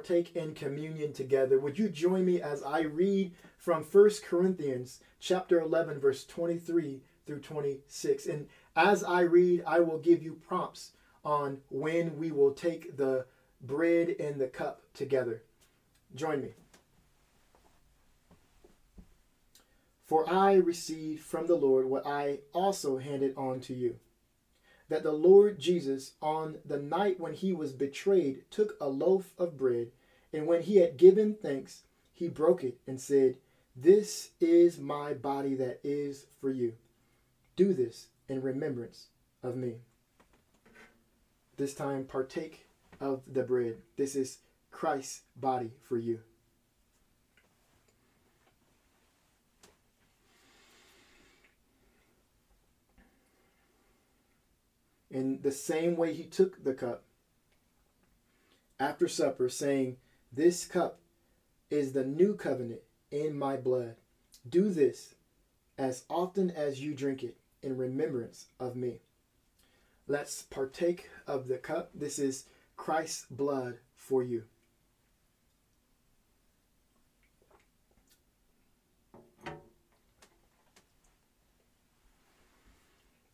Partake 0.02 0.36
in 0.36 0.54
communion 0.56 1.14
together, 1.14 1.60
would 1.60 1.78
you 1.78 1.88
join 1.88 2.26
me 2.26 2.42
as 2.42 2.64
I 2.64 2.82
read 2.82 3.34
from 3.58 3.84
1 3.84 4.10
Corinthians 4.26 5.00
chapter 5.20 5.60
11 5.60 6.00
verse 6.00 6.26
23 6.26 7.02
through 7.28 7.40
26. 7.40 8.26
And 8.26 8.48
as 8.76 9.04
I 9.04 9.22
read, 9.22 9.64
I 9.68 9.80
will 9.80 10.00
give 10.00 10.24
you 10.24 10.42
prompts 10.48 10.94
on 11.24 11.60
when 11.70 12.18
we 12.18 12.32
will 12.32 12.52
take 12.52 12.98
the 12.98 13.26
bread 13.62 14.16
and 14.20 14.42
the 14.42 14.48
cup 14.48 14.82
together. 14.96 15.44
Join 16.16 16.42
me. 16.42 16.50
For 20.08 20.28
I 20.28 20.56
received 20.56 21.22
from 21.22 21.46
the 21.46 21.56
Lord 21.56 21.86
what 21.86 22.08
I 22.08 22.40
also 22.54 22.98
handed 22.98 23.36
on 23.38 23.60
to 23.62 23.74
you 23.76 24.00
that 24.92 25.04
the 25.04 25.14
Lord 25.14 25.58
Jesus, 25.58 26.16
on 26.22 26.58
the 26.66 26.78
night 26.78 27.18
when 27.18 27.32
he 27.32 27.54
was 27.54 27.72
betrayed, 27.72 28.44
took 28.52 28.76
a 28.82 28.90
loaf 28.90 29.32
of 29.38 29.58
bread, 29.58 29.88
and 30.34 30.46
when 30.46 30.64
he 30.64 30.78
had 30.78 30.98
given 30.98 31.34
thanks, 31.34 31.84
he 32.12 32.28
broke 32.28 32.62
it 32.62 32.78
and 32.86 33.00
said, 33.00 33.38
This 33.74 34.32
is 34.42 34.80
my 34.80 35.14
body 35.14 35.56
that 35.56 35.80
is 35.82 36.26
for 36.42 36.52
you. 36.52 36.74
Do 37.56 37.74
this 37.74 38.08
in 38.28 38.42
remembrance 38.42 39.08
of 39.42 39.56
me. 39.56 39.76
This 41.56 41.74
time, 41.74 42.04
partake 42.04 42.66
of 43.00 43.22
the 43.32 43.44
bread. 43.44 43.78
This 43.96 44.14
is 44.18 44.40
Christ's 44.72 45.22
body 45.38 45.72
for 45.88 45.98
you. 45.98 46.20
In 55.12 55.42
the 55.42 55.52
same 55.52 55.98
way, 55.98 56.14
he 56.14 56.24
took 56.24 56.64
the 56.64 56.74
cup 56.74 57.04
after 58.80 59.10
supper, 59.10 59.50
saying, 59.50 59.98
This 60.32 60.66
cup 60.66 61.00
is 61.70 61.92
the 61.92 62.06
new 62.06 62.36
covenant 62.36 62.82
in 63.12 63.38
my 63.38 63.58
blood. 63.58 63.96
Do 64.50 64.70
this 64.70 65.16
as 65.78 66.06
often 66.10 66.50
as 66.50 66.82
you 66.82 66.94
drink 66.94 67.24
it 67.24 67.36
in 67.62 67.78
remembrance 67.78 68.46
of 68.58 68.78
me. 68.78 69.02
Let's 70.08 70.44
partake 70.44 71.10
of 71.28 71.48
the 71.48 71.58
cup. 71.58 71.90
This 71.94 72.18
is 72.18 72.46
Christ's 72.78 73.26
blood 73.30 73.80
for 73.96 74.24
you. 74.24 74.46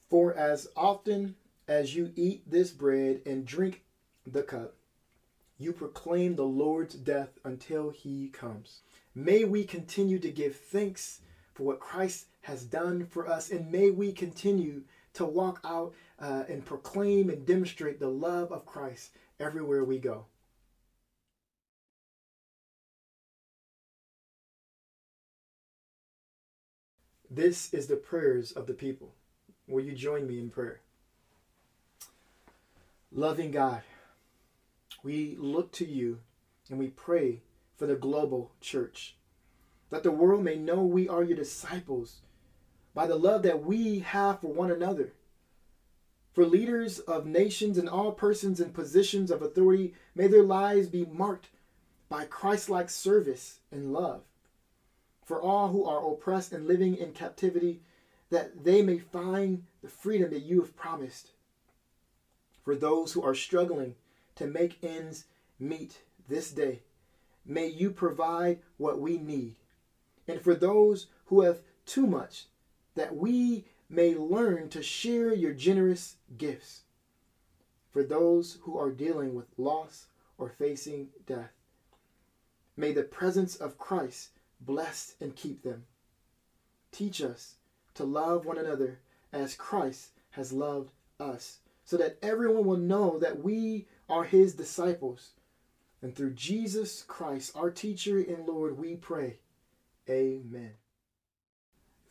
For 0.09 0.33
as 0.33 0.67
often 0.75 1.35
as 1.67 1.95
you 1.95 2.11
eat 2.15 2.49
this 2.49 2.71
bread 2.71 3.21
and 3.25 3.45
drink 3.45 3.83
the 4.25 4.43
cup, 4.43 4.75
you 5.59 5.73
proclaim 5.73 6.35
the 6.35 6.43
Lord's 6.43 6.95
death 6.95 7.39
until 7.43 7.89
he 7.89 8.29
comes. 8.29 8.81
May 9.15 9.43
we 9.43 9.63
continue 9.63 10.19
to 10.19 10.29
give 10.29 10.55
thanks 10.55 11.21
for 11.53 11.63
what 11.63 11.79
Christ 11.79 12.27
has 12.41 12.63
done 12.63 13.05
for 13.07 13.27
us, 13.27 13.49
and 13.49 13.71
may 13.71 13.89
we 13.89 14.11
continue 14.11 14.83
to 15.13 15.25
walk 15.25 15.59
out 15.65 15.95
uh, 16.19 16.43
and 16.47 16.63
proclaim 16.63 17.29
and 17.29 17.45
demonstrate 17.45 17.99
the 17.99 18.07
love 18.07 18.51
of 18.51 18.65
Christ 18.65 19.11
everywhere 19.39 19.83
we 19.83 19.97
go. 19.97 20.25
This 27.29 27.73
is 27.73 27.87
the 27.87 27.97
prayers 27.97 28.51
of 28.51 28.67
the 28.67 28.73
people. 28.73 29.13
Will 29.67 29.83
you 29.83 29.93
join 29.93 30.27
me 30.27 30.39
in 30.39 30.49
prayer? 30.49 30.81
Loving 33.17 33.49
God, 33.49 33.81
we 35.01 35.35
look 35.39 35.71
to 35.71 35.85
you 35.85 36.19
and 36.69 36.77
we 36.77 36.89
pray 36.89 37.41
for 37.75 37.87
the 37.87 37.95
global 37.95 38.51
church, 38.61 39.15
that 39.89 40.03
the 40.03 40.11
world 40.11 40.43
may 40.43 40.55
know 40.55 40.83
we 40.83 41.09
are 41.09 41.23
your 41.23 41.35
disciples 41.35 42.21
by 42.93 43.07
the 43.07 43.15
love 43.15 43.41
that 43.41 43.63
we 43.63 44.01
have 44.01 44.41
for 44.41 44.53
one 44.53 44.69
another. 44.69 45.13
For 46.33 46.45
leaders 46.45 46.99
of 46.99 47.25
nations 47.25 47.79
and 47.79 47.89
all 47.89 48.11
persons 48.11 48.59
in 48.59 48.69
positions 48.69 49.31
of 49.31 49.41
authority, 49.41 49.95
may 50.13 50.27
their 50.27 50.43
lives 50.43 50.87
be 50.87 51.03
marked 51.03 51.47
by 52.09 52.25
Christ 52.25 52.69
like 52.69 52.91
service 52.91 53.61
and 53.71 53.93
love. 53.93 54.21
For 55.25 55.41
all 55.41 55.69
who 55.69 55.85
are 55.85 56.07
oppressed 56.07 56.53
and 56.53 56.67
living 56.67 56.95
in 56.95 57.13
captivity, 57.13 57.81
that 58.29 58.63
they 58.63 58.83
may 58.83 58.99
find 58.99 59.63
the 59.81 59.89
freedom 59.89 60.29
that 60.29 60.43
you 60.43 60.61
have 60.61 60.75
promised. 60.75 61.31
For 62.67 62.75
those 62.75 63.13
who 63.13 63.23
are 63.23 63.33
struggling 63.33 63.95
to 64.35 64.45
make 64.45 64.83
ends 64.83 65.23
meet 65.57 66.01
this 66.27 66.51
day, 66.51 66.81
may 67.45 67.67
you 67.67 67.91
provide 67.91 68.59
what 68.75 68.99
we 68.99 69.17
need. 69.17 69.55
And 70.27 70.41
for 70.41 70.53
those 70.53 71.07
who 71.27 71.43
have 71.43 71.61
too 71.85 72.05
much, 72.05 72.47
that 72.95 73.15
we 73.15 73.67
may 73.89 74.15
learn 74.15 74.67
to 74.71 74.83
share 74.83 75.33
your 75.33 75.53
generous 75.53 76.17
gifts. 76.37 76.81
For 77.93 78.03
those 78.03 78.57
who 78.63 78.77
are 78.77 78.91
dealing 78.91 79.33
with 79.33 79.57
loss 79.57 80.07
or 80.37 80.49
facing 80.49 81.07
death, 81.25 81.53
may 82.75 82.91
the 82.91 83.03
presence 83.03 83.55
of 83.55 83.77
Christ 83.77 84.31
bless 84.59 85.15
and 85.21 85.37
keep 85.37 85.63
them. 85.63 85.85
Teach 86.91 87.21
us 87.21 87.55
to 87.93 88.03
love 88.03 88.45
one 88.45 88.57
another 88.57 88.99
as 89.31 89.55
Christ 89.55 90.09
has 90.31 90.51
loved 90.51 90.91
us, 91.17 91.59
so 91.87 91.95
that 91.95 92.17
everyone 92.21 92.65
will 92.65 92.77
know 92.77 93.17
that 93.17 93.41
we 93.41 93.87
are 94.09 94.25
his 94.25 94.53
disciples. 94.53 95.29
And 96.01 96.13
through 96.13 96.33
Jesus 96.33 97.01
Christ, 97.01 97.53
our 97.55 97.71
teacher 97.71 98.17
and 98.19 98.45
Lord, 98.45 98.77
we 98.77 98.95
pray. 98.95 99.39
Amen. 100.09 100.73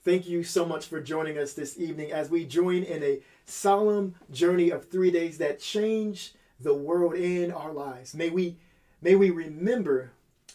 Thank 0.03 0.27
you 0.27 0.45
so 0.45 0.65
much 0.65 0.87
for 0.87 1.03
joining 1.03 1.37
us 1.37 1.53
this 1.53 1.79
evening 1.79 2.11
as 2.11 2.31
we 2.31 2.47
join 2.47 2.85
in 2.85 3.03
a 3.03 3.21
solemn 3.45 4.15
journey 4.31 4.71
of 4.71 4.89
three 4.89 5.11
days 5.11 5.37
that 5.39 5.61
change 5.61 6.33
the 6.59 6.75
world 6.75 7.13
and 7.13 7.53
our 7.53 7.73
lives. 7.73 8.15
May 8.15 8.31
we, 8.31 8.57
may 9.03 9.15
we 9.15 9.29
remember 9.29 10.13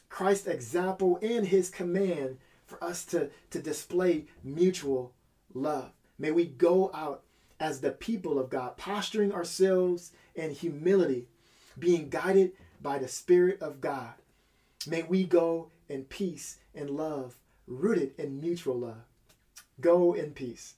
Christ's 0.10 0.48
example 0.48 1.20
and 1.22 1.46
his 1.46 1.70
command 1.70 2.40
for 2.66 2.84
us 2.84 3.06
to, 3.06 3.30
to 3.52 3.62
display 3.62 4.26
mutual 4.44 5.14
love. 5.54 5.92
May 6.18 6.32
we 6.32 6.46
go 6.46 6.90
out 6.92 7.22
as 7.62 7.80
the 7.80 7.92
people 7.92 8.40
of 8.40 8.50
God, 8.50 8.76
posturing 8.76 9.32
ourselves 9.32 10.12
in 10.34 10.50
humility, 10.50 11.28
being 11.78 12.10
guided 12.10 12.54
by 12.82 12.98
the 12.98 13.08
Spirit 13.08 13.62
of 13.62 13.80
God. 13.80 14.16
May 14.88 15.04
we 15.04 15.24
go 15.24 15.70
in 15.88 16.06
peace 16.06 16.58
and 16.74 16.90
love, 16.90 17.36
rooted 17.68 18.14
in 18.18 18.42
mutual 18.42 18.80
love. 18.80 19.04
Go 19.80 20.14
in 20.14 20.32
peace. 20.32 20.74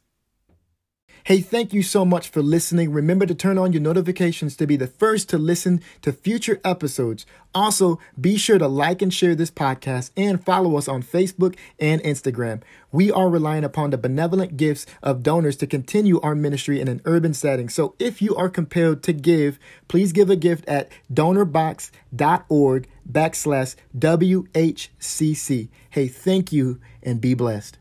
Hey, 1.26 1.40
thank 1.40 1.72
you 1.72 1.84
so 1.84 2.04
much 2.04 2.28
for 2.28 2.42
listening. 2.42 2.92
Remember 2.92 3.26
to 3.26 3.34
turn 3.34 3.58
on 3.58 3.72
your 3.72 3.82
notifications 3.82 4.58
to 4.58 4.68
be 4.68 4.76
the 4.76 4.88
first 4.88 5.30
to 5.30 5.38
listen 5.38 5.82
to 6.02 6.12
future 6.12 6.60
episodes. 6.66 7.26
Also, 7.56 7.98
be 8.20 8.36
sure 8.36 8.58
to 8.58 8.68
like 8.68 9.02
and 9.02 9.14
share 9.14 9.34
this 9.34 9.50
podcast 9.50 10.12
and 10.18 10.44
follow 10.44 10.76
us 10.76 10.90
on 10.90 11.02
Facebook 11.02 11.56
and 11.80 12.02
Instagram. 12.04 12.62
We 12.92 13.10
are 13.10 13.30
relying 13.30 13.64
upon 13.64 13.92
the 13.92 13.98
benevolent 13.98 14.58
gifts 14.58 14.86
of 15.02 15.24
donors 15.24 15.56
to 15.58 15.68
continue 15.68 16.20
our 16.20 16.36
ministry 16.36 16.82
in 16.82 16.90
an 16.90 17.00
urban 17.06 17.34
setting. 17.34 17.70
So 17.70 17.96
if 18.00 18.22
you 18.22 18.36
are 18.36 18.50
compelled 18.50 19.02
to 19.04 19.14
give, 19.14 19.58
please 19.88 20.12
give 20.12 20.30
a 20.30 20.36
gift 20.36 20.68
at 20.68 20.92
donorbox.org 21.10 22.90
backslash 23.10 23.76
WHCC. 23.98 25.70
Hey, 25.90 26.08
thank 26.10 26.52
you 26.52 26.82
and 27.02 27.22
be 27.22 27.34
blessed. 27.34 27.72